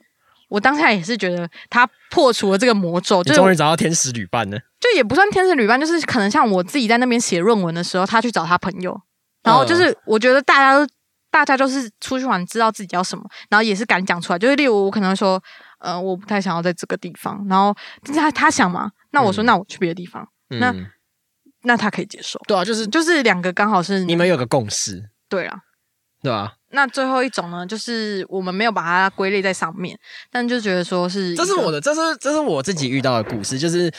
[0.48, 4.58] 我当下也是觉得他破除了这个魔咒，就终于找到天使旅伴了。
[4.78, 8.98] 就也不算天使旅伴，就是可能像我自己在那边写论文的时候，他去找他朋友，
[9.42, 10.86] 然后就是我觉得大家都
[11.30, 14.38] 大家都是出去玩，知道自己要什么，然后也是敢讲出来。
[14.38, 15.42] 就是例如我可能说，
[15.78, 20.74] 呃，我不太想要在这个地方，然后但是他他想嘛，那我说、嗯那我去别的地方，嗯，那
[21.76, 22.40] 他可以接受。
[22.46, 25.58] 对啊，就是就是两个刚好是你们有个共识，对啊。
[26.22, 26.52] 对吧？
[26.72, 29.98] 那最后一种呢，就是我们没有把它归类在上面，
[30.30, 33.90] 但就觉得说是这是我的，这是这是我自己遇到的故事，就是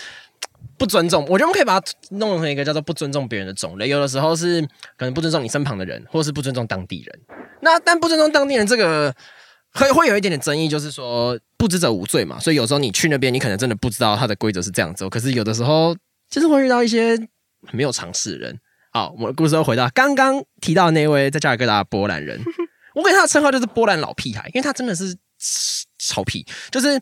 [0.78, 1.24] 不尊重。
[1.24, 3.90] 我觉得我们可以把它弄成一个叫做不尊重别人的种类。
[3.90, 4.62] 有的时候是
[4.96, 7.20] 可能不尊重你身旁的人，或是不尊重当地人。
[7.62, 9.12] 那但不尊重当地人这个。
[9.74, 15.10] 会会有一点点争议，就是说不知者无罪嘛，所以有时候你去那边，你可能真的不知道它的规则是这样子哦。
[15.10, 15.96] 可是有的时候
[16.30, 17.28] 就是会遇到一些很
[17.72, 18.60] 没有尝试的人。
[18.92, 22.40] 好，我的故事又回到刚刚提到那位在加尔各答的波兰人，
[22.96, 25.16] 我给他的称号就是波兰老屁孩，因为他真的是
[25.98, 26.46] 超屁。
[26.70, 27.02] 就是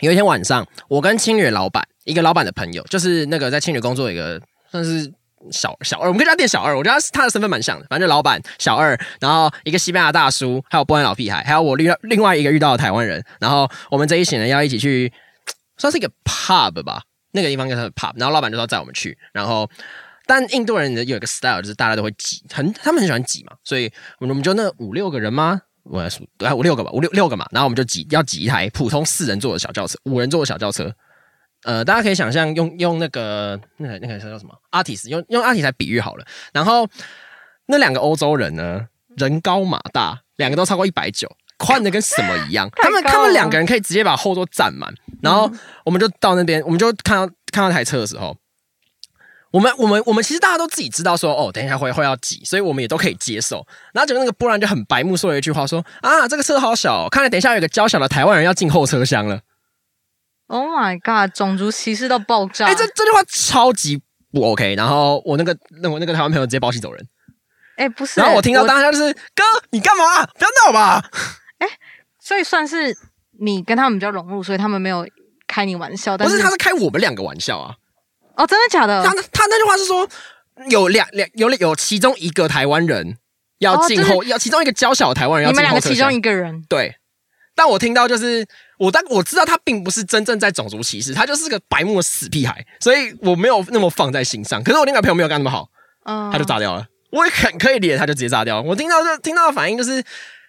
[0.00, 5.12] 有一天晚上，我跟青旅老板，一个老板的朋友，就是那个在青旅工作一个算是
[5.52, 15.12] 小小二，我们可以叫他店小二，我觉得他他的身份蛮像的，反正老板小二，然后一个西班牙大叔，还有波兰老屁孩，还有我遇到另外一个遇到的台湾人，然后我们这一行人要一起去，
[15.76, 17.02] 算是一个 pub 吧，
[17.34, 19.70] 那个地方叫做 pub，然后老板就说载我们去，然后。
[20.26, 25.60] 但印度人有一个 style，就是大家都会挤，很他们很喜欢挤嘛，所以我们就那五六个人吗？
[25.82, 30.90] 我来数，对，五六个吧，五六六个嘛，然后我们就挤，要挤一台普通四人座的小轿车，五人座的小轿车。
[31.64, 36.24] 呃，大家可以想象用用那个那个那个叫什么 artist，用用 artist 来比喻好了。
[36.54, 36.88] 然后
[37.66, 38.86] 那两个欧洲人呢，
[39.18, 41.30] 人高马大，两个都超过一百九，
[41.64, 42.68] 宽的跟什么一样。
[42.76, 44.92] 他们他们两个人可以直接把后座占满。
[45.22, 45.50] 然后
[45.84, 48.36] 我们就到那边，我们就看到看到台车的时候，
[49.50, 53.66] 我们我们我们其实大家都自己知道说，哦，等一下会会要挤，所以我们也都可以接受。
[53.94, 59.40] 然后结果那个波兰就很白目说了一句话，说啊，这个车好小、哦，看来等一下有个娇小的台湾人要进后车厢了。
[60.48, 62.66] Oh my god，种族歧视到爆炸！
[62.66, 64.74] 哎、这这句话超级不 OK。
[64.74, 67.02] 然后我那个那我那个台湾朋友直接包起走人。
[67.76, 70.26] 哎、不是、然后我听到当下就是哥，你干嘛？
[70.26, 71.02] 不要闹吧！
[72.20, 72.96] 所以算是
[73.40, 75.06] 你跟他们比较融入，所以他们没有
[75.46, 76.16] 开你玩笑。
[76.16, 77.74] 但是不是，他是开我们两个玩笑啊。
[78.36, 79.02] 哦，真的假的？
[79.02, 80.08] 他他那句话是说
[80.70, 83.18] 有两两有有其中一个台湾人
[83.58, 86.96] 要进哦后，要其中一个娇小的台湾人要你们两个其中一个人对。
[87.56, 88.44] 但我听到就是
[88.78, 94.60] 我但我知道他并不是真正在种族歧视，他就是个白目的死屁孩，所以我没有那么放在心上。
[94.64, 95.68] 可是我另外一个朋友没有干那么好，
[96.04, 96.84] 嗯，他就炸掉了。
[97.12, 98.62] 我也很可以理解，他就直接炸掉了。
[98.62, 100.02] 我听到就听到的反应就是，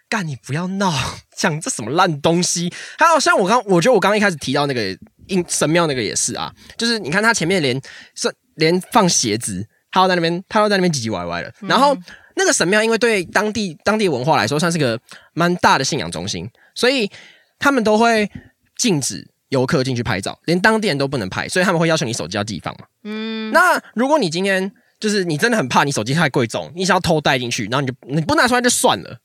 [0.07, 0.93] 干你不要闹，
[1.35, 2.71] 讲这什么烂东西。
[2.97, 4.97] 还有像我刚，我觉得我刚刚一开始提到那个
[5.27, 7.79] 印神庙那个也是啊，就是你看他前面连
[8.15, 11.53] 是连放鞋子，他要在那边，他要在那边唧唧歪歪的。
[11.61, 11.97] 然后
[12.35, 14.99] 那个神庙，因为对当地当地文化来说，算是个
[15.33, 17.09] 蛮大的信仰中心，所以
[17.57, 18.29] 他们都会
[18.77, 22.85] 禁止游客进去拍照，连当地人都不能拍，所以他们会要求你手机要寄放嘛。
[23.03, 29.17] 嗯，那如果你今天就是你真的很怕你手机太贵重，你想要偷带进去，然后你就你不拿出来就算了。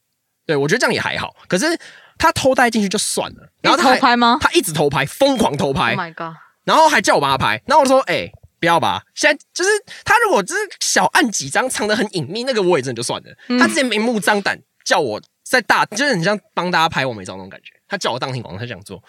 [0.51, 1.79] 对我觉得这样也还好，可是
[2.19, 6.37] 他偷带进去就算了，然后他还偷拍吗他一直偷拍，疯狂偷拍？Oh，my god！
[6.65, 8.29] 然后还叫我帮他拍，然后我说：“哎、
[8.59, 9.05] 不要吧！
[9.15, 9.71] 现在就是
[10.05, 13.29] 他如果就是小按几张藏的很隐秘，那个我也真的就算了。
[13.49, 17.71] 嗯他之前明目张胆叫我在大，就是很像帮大家拍我美照那种感觉。
[17.89, 19.01] 他叫我当庭广，他这样做，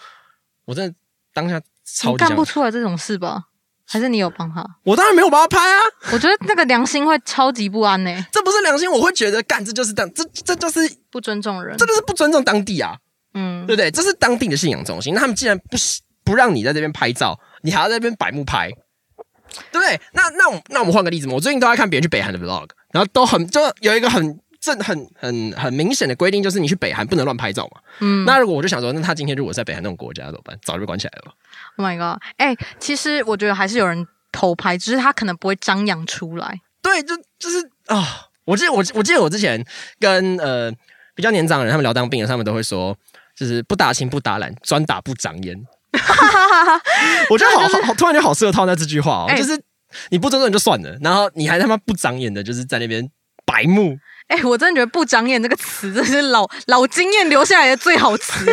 [0.64, 0.94] 我真的
[1.34, 3.46] 当下超级干不，出来这种事吧？
[3.92, 4.64] 还是你有帮他？
[4.84, 5.80] 我当然没有帮他拍啊。
[6.12, 10.80] 我觉得那个良心会超级不安呢、这不是良心，我会觉得干，这就是当这这就是
[11.10, 11.84] 不尊重人这。
[11.84, 12.96] 就是不尊重当地啊，
[13.34, 13.90] 嗯对，不对？
[13.90, 18.70] 这是当地的信仰中心，那他们既然不喜不让你在这边拍照，你还要在这边摆木拍，
[19.70, 20.00] 对不对？
[20.14, 27.80] 那那我那我们换个例子嘛，我最近都在看别人去北韩的 vlog，然后都很就有一个很正很很很明显的规定，就是你去北韩不能乱拍照嘛。
[28.00, 30.58] 嗯，那如果我就想说，那他今天如果在北韩那种国家怎么办？
[30.64, 31.32] 早就被关起来了吧？
[31.76, 32.22] Oh my god！
[32.36, 36.60] 哎、其实我觉得还是有人偷拍，只是他可能不会张扬出来。
[36.82, 39.64] 对，就就是啊、我记得我我记得我之前
[39.98, 40.70] 跟呃
[41.14, 42.96] 比较年长的人他们聊当兵的，他们都会说，
[43.36, 45.56] 就是不打情不打懒，专打不长眼。
[47.30, 49.60] 我觉得好好好，突然就好适合套那这句话哦，哎就是
[50.10, 53.08] 你不尊重人就算了，然后你还他妈不长眼的，就是在那边
[53.44, 53.96] 白目。
[54.32, 58.46] 哎、我真的觉得“不长眼”这个词，真是老老经验留下来的最好词。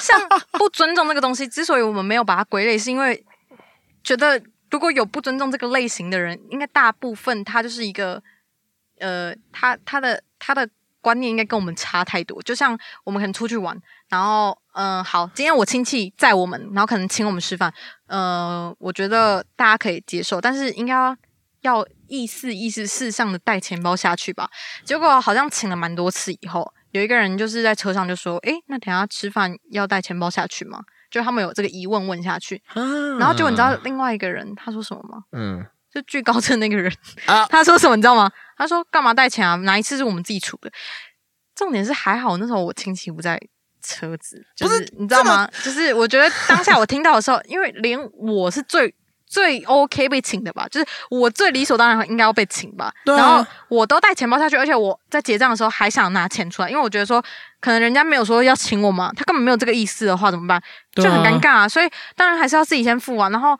[0.00, 0.20] 像
[0.52, 3.24] 不尊重这个东西，之所以我们没有把它归类，是因为
[4.04, 8.22] 觉得如果有不尊重这个类型的人，应该大部分他就是一个
[9.00, 10.68] 呃，他他的他的
[11.00, 12.40] 观念应该跟我们差太多。
[12.42, 13.76] 就像我们可能出去玩，
[14.08, 17.74] 然后嗯、好，今天我亲戚载我们，然后可能请我们吃饭，
[18.06, 20.94] 呃，我觉得大家可以接受，但是应该
[21.62, 24.48] 要意思意思事项的带钱包下去吧。
[24.84, 30.80] 结果好像请了蛮多次以后，有一个人就是在车上就说：“诶，那等下吃饭要带钱包下去吗？”
[31.10, 32.60] 就他们有这个疑问问下去，
[33.18, 35.22] 然后结果你知道另外一个人他说什么吗？
[35.32, 36.92] 嗯就巨高症那个人
[37.26, 38.28] 啊他说什么你知道吗？
[38.56, 39.54] 他说干嘛带钱啊？
[39.56, 40.68] 哪一次是我们自己出的？
[41.54, 43.40] 重点是还好那时候我亲戚不在
[43.80, 45.48] 车子，就是你知道吗？
[45.62, 48.92] 就是我觉得当下我听到的时候，因为连我是最
[49.26, 52.92] 最 OK 被请的吧，就是我最理所当然应该要被请吧。
[53.04, 57.20] 然后我都带钱包下去，而且我在结账的时候还想拿钱出来，因为我觉得说
[57.60, 60.62] 可能人家没有说要请我嘛，他根本没有这个意思的话怎么办？
[60.92, 61.68] 就很尴尬啊。
[61.68, 63.28] 所以当然还是要自己先付啊。
[63.30, 63.58] 然后，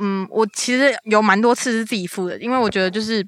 [0.00, 3.26] 嗯，我其实有蛮多次是自己付的，因为我觉得就是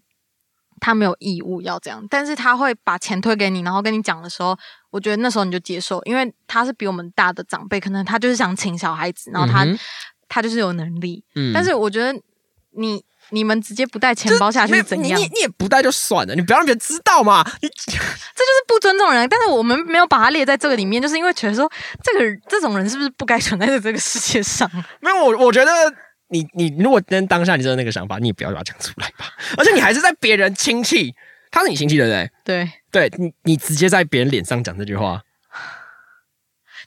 [0.81, 4.57] 他没有义务要这样，但是他会把钱推给你，然后跟你讲的时候，
[4.91, 9.65] 我觉得那时候你就接受，因为他是比我们大的长辈，可能他就是想请小孩子，然后他、
[10.33, 12.19] 他就是有能力，嗯但是我觉得
[12.71, 15.21] 你你们直接不带钱包下去怎样？
[15.21, 17.45] 你你你也不带就算了，你不要让别人知道嘛。
[17.61, 21.71] 你这 就是不尊重人，但是我们没有把它列在这个里面，就是因为觉得说
[22.03, 24.67] 这个这种人是不是不该存在在这个世界上？
[25.01, 25.71] 没有我，我觉得
[26.29, 29.27] 你你如果真当下你真的那个想法，你也不要把它讲出来吧。
[29.59, 31.15] 而且你还是在别人亲戚，
[31.51, 32.31] 他是你亲戚对不对？
[32.43, 35.21] 对，对你你直接在别人脸上讲这句话，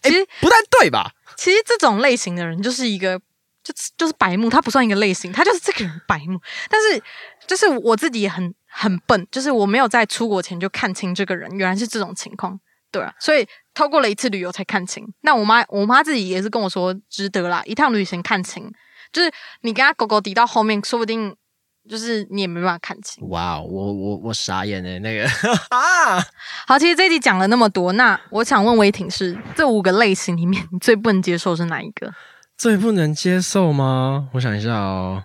[0.02, 1.12] 其实不太对吧？
[1.38, 3.20] 其实这种类型的人就是一个，
[3.66, 6.40] 就就是白目，他不算一个类型，他就是这个人白目。
[6.70, 7.04] 但是
[7.48, 12.60] 就是我自己也很很笨，就是我没有在出国前就看清这个人原来是这种情况，
[12.92, 15.04] 对啊，所以透过了一次旅游才看清。
[15.22, 18.72] 那我妈我妈自己也是跟我说，值得啦，一趟旅行看清，
[19.12, 21.36] 就是你跟他狗狗抵到后面，说不定
[21.90, 23.28] 就是你也没办法看清。
[23.30, 25.26] 哇，我我我傻眼哎，那个
[25.70, 26.24] 啊，
[26.68, 32.14] 好，其实这一集讲了那么多，那我想问威霆是这五个类型里面，你最不能接受是哪一个？
[32.58, 34.30] 最不能接受吗？
[34.34, 35.24] 我想一下哦，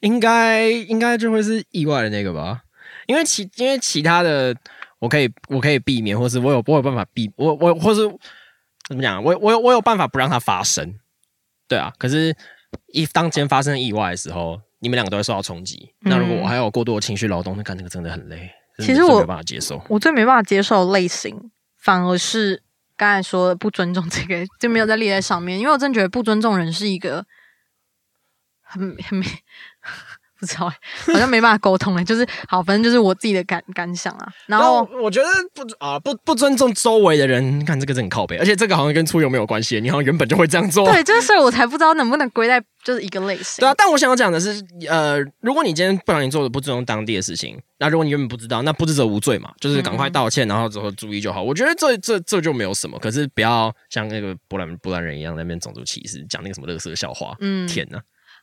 [0.00, 2.62] 应该应该就会是意外的那个吧，
[3.06, 4.54] 因为其因为其他的
[4.98, 8.00] 我可以我可以避免，或是我有我有办法避我我或是
[8.88, 10.94] 怎么讲，我我有我有办法不让它发生，
[11.68, 12.34] 对啊，可是
[12.92, 15.92] 一当今天发生意外的时候，你们两个都会受到冲击。
[16.00, 19.80] 那如果我还有过多的情绪劳动，那干那个真的很累，其实我没办法接受。
[19.88, 22.62] 我最没办法接受的类型，反而是
[22.98, 27.24] 刚才说的不尊重这个，就没有在列在上面，因为我真觉得不尊重人是一个
[28.60, 29.24] 很很没
[30.38, 34.28] 不知道欸，好像没办法沟通哎，就是好，反正就是我自己的感感想啊。
[34.46, 40.90] 然后我我觉得不啊不不尊重周围的人，看这个真很靠背，而且这个好像跟出游没有关系，你好像原本就会这样做。
[40.90, 43.56] 对，就是所以我才不知道能不能归在就是一个类型。
[43.58, 51.42] 对啊，但我想要讲的是，呃，如果你今天不小心做了不尊重当地的事情，那如果你原本不知道，那不知者无罪嘛，就是赶快道歉，然后之后注意就好。
[51.42, 57.34] 我觉得这这这就没有什么，可是不要像那个波兰波兰人一样在那边种族歧视，讲那个什么乐色笑话。
[57.40, 58.00] 嗯天哪！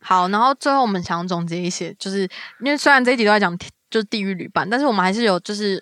[0.08, 2.22] 好，然后最后我们想总结一些，就是
[2.64, 3.58] 因为虽然这一集都在讲
[3.90, 5.82] 就是地狱旅伴，但是我们还是有就是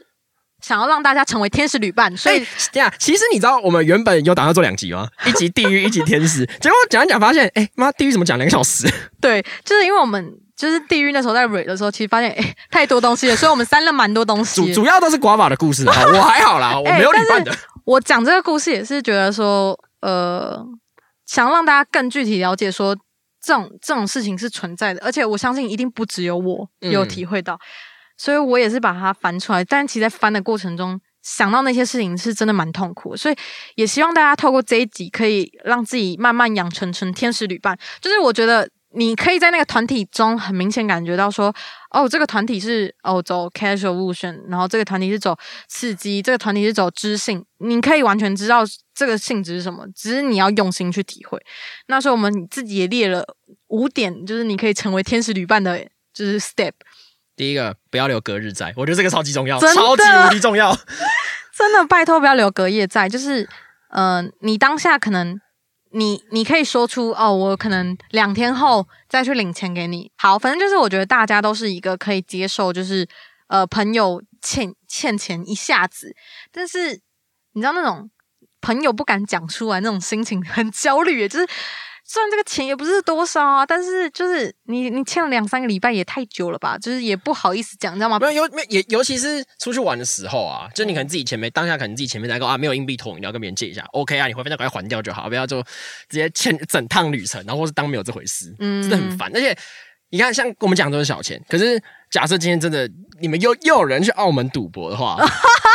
[0.62, 5.10] 想要让大家成为天使旅伴，所以这样，其实你知道我们原本有打算做两集吗？
[5.26, 6.46] 一集地狱，一集天使。
[6.62, 8.88] 结果讲一讲发现，哎、妈，地狱怎么讲两个小时？
[9.20, 14.66] 对，就是因为我们就是地狱那时候在蕊的时候，其实发现哎太多东西了，所以我们删了蛮多东西。
[14.74, 17.54] 主主要都是寡法的故事啊，我还好啦， 我没有旅伴的。
[17.84, 20.66] 我讲这个故事也是觉得说，呃，
[21.26, 22.96] 想让大家更具体了解说
[23.44, 27.60] 这种这种事情是存在的，而且我相信一定不只有我有嗯体会到，
[28.18, 29.64] 所以我也是把它翻出来。
[29.66, 33.36] 但其实，在翻的过程中，想到那些事情是真的蛮痛苦的，所以
[33.76, 37.78] 也希望大家透过这一集，可以让自己慢慢养成成天使旅伴。
[38.00, 41.54] 就是我觉得你可以在那个团体中很明显感觉到说，
[41.90, 45.38] 哦，这个团体是哦走 casual 路线，然后这个团体是走
[45.68, 48.64] 刺激，这个团体是走知性，你可以完全知道
[48.94, 51.40] 这个性质是什么，只是你要用心去体会。
[51.88, 53.26] 那时候我们自己也列了
[53.68, 55.80] 五点，就是你可以成为天使旅伴的，
[56.14, 56.74] 就是 step。
[57.36, 60.72] 第一个不要留隔日债，我觉得这个超级重要，超级无敌重要。
[61.58, 63.50] 真的拜托不要留隔夜债，就是
[63.90, 65.40] 呃，你当下可能
[65.94, 70.12] 你你可以说出哦，我可能两天后再去领钱给你。
[70.18, 73.08] 好，反正就是我觉得大家都是一个可以接受，就是
[73.48, 76.16] 呃朋友欠欠钱一下子，
[76.52, 77.02] 但是
[77.54, 78.10] 你知道那种
[78.60, 81.48] 朋友不敢讲出来那种心情很焦虑，就是。
[82.06, 88.20] 虽然这个钱也不是多少啊，但是就是你你欠了两三个礼拜也太久了吧，就是也不好意思讲，你知道吗？
[88.20, 95.64] 没有尤没也尤其是出去玩的时候啊，就你可能自己钱没当下可能自己钱没带够啊，没有硬币桶，你要跟别人借一下，OK 啊，你回分再赶快还掉就好，不要就
[96.10, 99.32] 直接欠整趟旅程，然后或是当没有这回事，嗯真的很烦。
[99.34, 99.58] 而且
[100.10, 101.82] 你看，像我们讲都是小钱，可是
[102.12, 102.90] 假设今天真的
[103.22, 105.18] 你们又又有人去澳门赌博的话，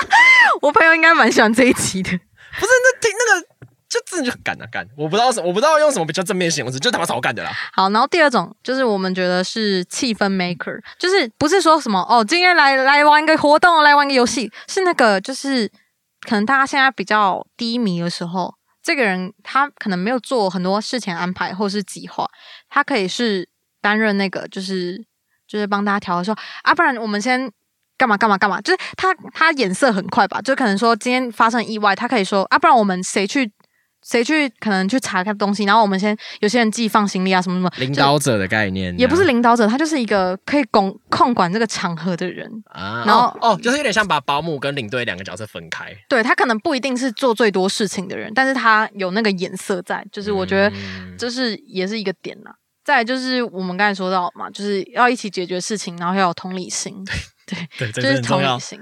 [0.62, 2.10] 我朋友应该蛮喜欢这一集的。
[2.10, 3.46] 不是那听那个
[3.88, 7.50] 就真的就干啊干，我不知道我不知道用什么比较正面形容词，就他妈超干的啦。
[7.72, 15.66] 好，然后第二种就是我们觉得是气氛 maker，就是不是说什么哦，今天来来玩个活动，来玩个游戏，是那个就是
[16.20, 22.28] 可能大家现在比较低迷的时候，这个人他可能没有做很多事前安排或是计划，
[22.68, 23.48] 他可以是
[23.80, 25.02] 担任那个就是
[25.46, 27.50] 就是帮大家调说啊，不然我们先。
[27.98, 28.60] 干嘛干嘛干嘛？
[28.60, 30.40] 就是他他眼色很快吧？
[30.40, 33.50] 就可能说今天发生意外，他可以说啊，不然我们谁去
[34.02, 42.50] 谁去可能去查看东西，然后我们先有些人寄放行李啊什么什么，领导者的概念也不是领导者，他就是一个可以控控管这个场合的人。
[42.66, 45.92] 啊，然后哦哦，就是有点像把保姆跟领队两个角色分开。
[46.08, 51.16] 对他可能不一定是做最多事情的人，但是他有那个颜色在，就是我觉得嗯。
[51.18, 52.50] 这是也是一个点呐。
[52.84, 57.04] 再来就是我们刚才说到嘛，就是要一起解决事情，然后要有同理心，
[57.44, 58.80] 对，对就是同理心，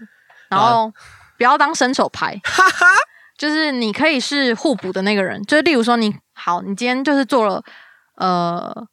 [0.50, 0.92] 然后
[1.38, 2.38] 不要当伸手牌，
[3.37, 7.62] 就是你可以是互补的那个人，就是例如说你好，你今天就是做了
[8.16, 8.87] 呃，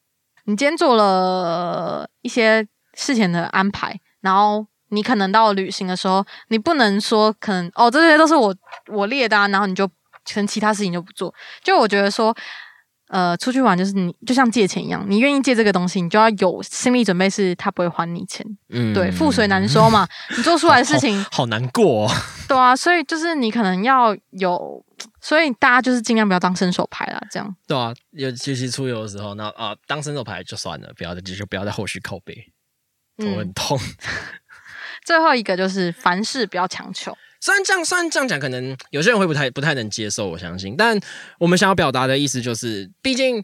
[0.46, 8.56] 你今天做了一些事前的安排，然后你可能到旅行的时候，你不能说可能哦，这些都是我
[8.88, 9.94] 我列的、啊，然后你就可
[10.36, 11.34] 能其他事情就不做，
[11.64, 12.36] 就我觉得说。
[13.14, 18.44] 呃，出去玩就是你就像借钱一样，你愿意借这个东西，你就要有心理准备，是他不会还你钱。
[18.70, 20.08] 嗯对，覆水难收嘛。
[20.36, 22.12] 你做出来的事情，好好难过、哦。
[22.50, 24.84] 对啊，所以就是你可能要有，
[25.22, 27.56] 所以大家就是尽量不要当伸手牌啦，这样。
[27.68, 32.34] 对啊，尤其是出游的时候，那啊，当伸手牌就算了，不要再继续，不要再后续靠背，
[33.20, 33.80] 头嗯很痛。
[35.06, 37.16] 最后一个就是凡事不要强求。
[37.44, 40.78] 虽然这样，虽然这样讲，可能有些人会不太不太能接受，我相信。
[40.78, 40.98] 但
[41.38, 43.36] 我们想要表达的意思就是，毕竟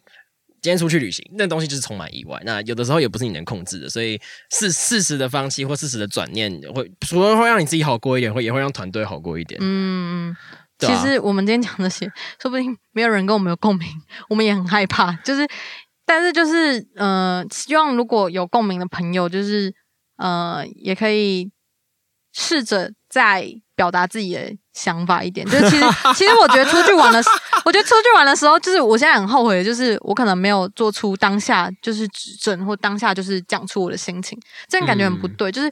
[0.62, 2.41] 今天出去旅行，那东西就是充满意外。
[2.45, 4.18] 那有的时候也不是你能控制的，所以
[4.52, 9.60] 适适时的放弃或适时的转念，会除了会让你自己好过一点，会也会让团队好过一点。
[9.62, 10.34] 嗯，
[10.78, 12.10] 其实我们今天讲这些，
[12.41, 13.86] 说不定没有人跟我们有共鸣，
[14.30, 15.12] 我们也很害怕。
[15.26, 15.45] 就是，
[16.06, 19.76] 但是就是呃，希望如果有共鸣的朋友，就是
[20.16, 21.52] 呃，也可以
[22.32, 23.45] 试着再
[23.76, 24.41] 表达自己的
[24.74, 25.45] 想法一点。
[25.47, 25.84] 就是其实，
[26.16, 27.30] 其实我觉得出去玩的时，
[27.66, 35.51] 我觉得出去玩的时候，就是我现在很后悔，就是我可能没有做出当下就是指正，或当下就是讲出我的心情，这样感觉很不对。
[35.51, 35.70] 就是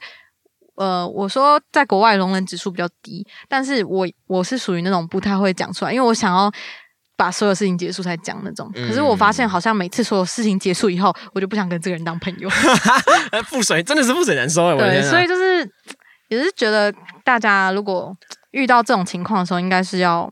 [0.76, 6.52] 呃，我说在国外容忍指数比较低，但是我我是属于那种不太会讲出来，因为我想要。
[7.20, 12.48] 把所有事情结束才讲那种，可是我发现好像每次所有事情结束以后，我就不想跟这个人当朋友。
[13.32, 15.68] 呃覆水真的是覆水难收对，所以就是
[16.28, 16.92] 也是觉得
[17.24, 18.16] 大家如果
[18.52, 20.30] 遇到这种情况的时候，应该是要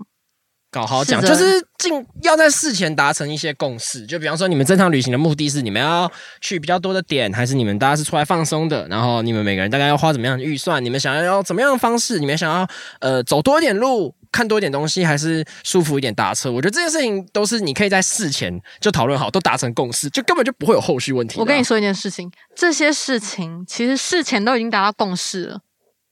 [0.70, 4.04] 搞好讲，就是尽要在事前达成一些共识。
[4.04, 8.86] 就比方说，你们这趟旅行的目的是你们要去比较多的点，还是你们大家是出来放松的？
[8.88, 10.84] 然后你们每个人大概要花怎么样的预算？
[10.84, 12.18] 你们想要要怎么样的方式？
[12.18, 12.66] 你们想要
[13.00, 16.50] 呃走多一点路，看多一点东西，还是舒服一点搭车？
[16.50, 21.40] 我觉得这件事情都是你可以在事前就讨论好，都达成共识，就根本就不会有后续问题啊。
[21.40, 25.60] 我跟你说一件事情，这些事情其实事前都已经达到共识了，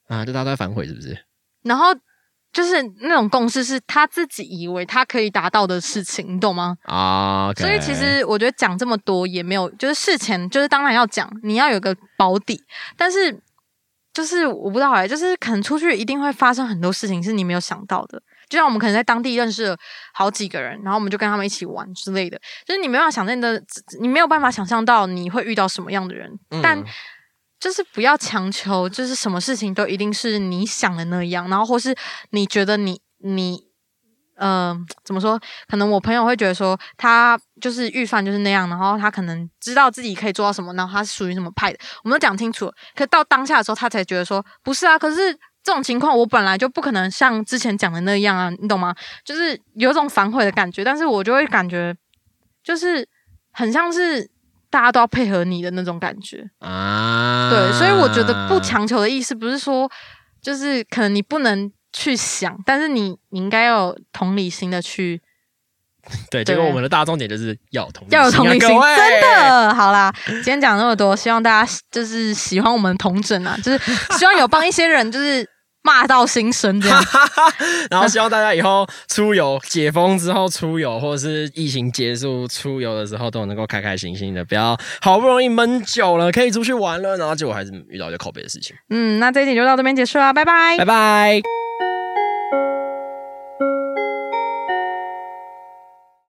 [0.08, 1.16] 啊，就大家都在反悔是不是？
[1.62, 1.94] 然后
[2.52, 6.76] 就是那种共识是他自己以为他可以达到的事情，你懂吗？
[6.82, 12.62] 啊所以其实我觉得讲这么多也没有，就是事前就是当然要讲，你要有个保底，
[12.96, 13.40] 但是
[14.12, 18.22] 就是我不知道哎、就是可能出去一定会发生很多事情是你没有想到的。
[18.48, 19.76] 就像我们可能在当地认识了
[20.12, 23.60] 好几个人，然后我们就跟他们一起玩之类的，就是你没办法想象的，
[24.00, 26.80] 你没有办法想象到你会遇到什么样的人，嗯但
[27.64, 31.96] 就是不要强求，就是什么事情都一定是你想的那样，然后或是
[32.28, 33.58] 你觉得你你
[34.36, 35.40] 呃怎么说？
[35.66, 42.70] 可能我朋友会觉得说他就是预算就是那样，然后他可能知道自己可以做到什么，然后他是属于什么派的，我们都讲清楚。
[42.94, 45.34] 可到当下的时候，他才觉得说不是啊，可是。
[45.64, 48.94] 这种情况我本来就不可能像之前讲的那样啊，你懂吗？
[49.24, 51.96] 就是有种反悔的感觉，但是我就会感觉
[52.62, 53.08] 就是
[53.50, 54.30] 很像是
[54.74, 56.44] 大家都要配合你的那种感觉。
[56.58, 59.88] 啊，对，所以我觉得不强求的意思不是说，
[60.42, 65.22] 就是可能你不能去想，但是你你应该要有同理心的去，
[66.28, 69.20] 对，对结果我们的大重点就是要同理心啊，要有同理心，真。
[69.20, 69.72] 的。
[69.72, 73.78] 好啦，今天讲那么多，希望大家就是喜欢我们同整啊，就是
[74.18, 75.48] 希望有帮一些人就是
[75.84, 77.00] 骂到心声这样。
[77.88, 88.74] 然后希望大家以后出游解封之后出游，或者是疫情结束出游的时候，都能够开开心心的，不要好不容易闷久了，可以出去玩了，然后结果还是遇到一些口碑的事情。
[88.90, 90.84] 嗯，那这一集就到这边结束了，拜拜拜。
[90.84, 91.42] 拜。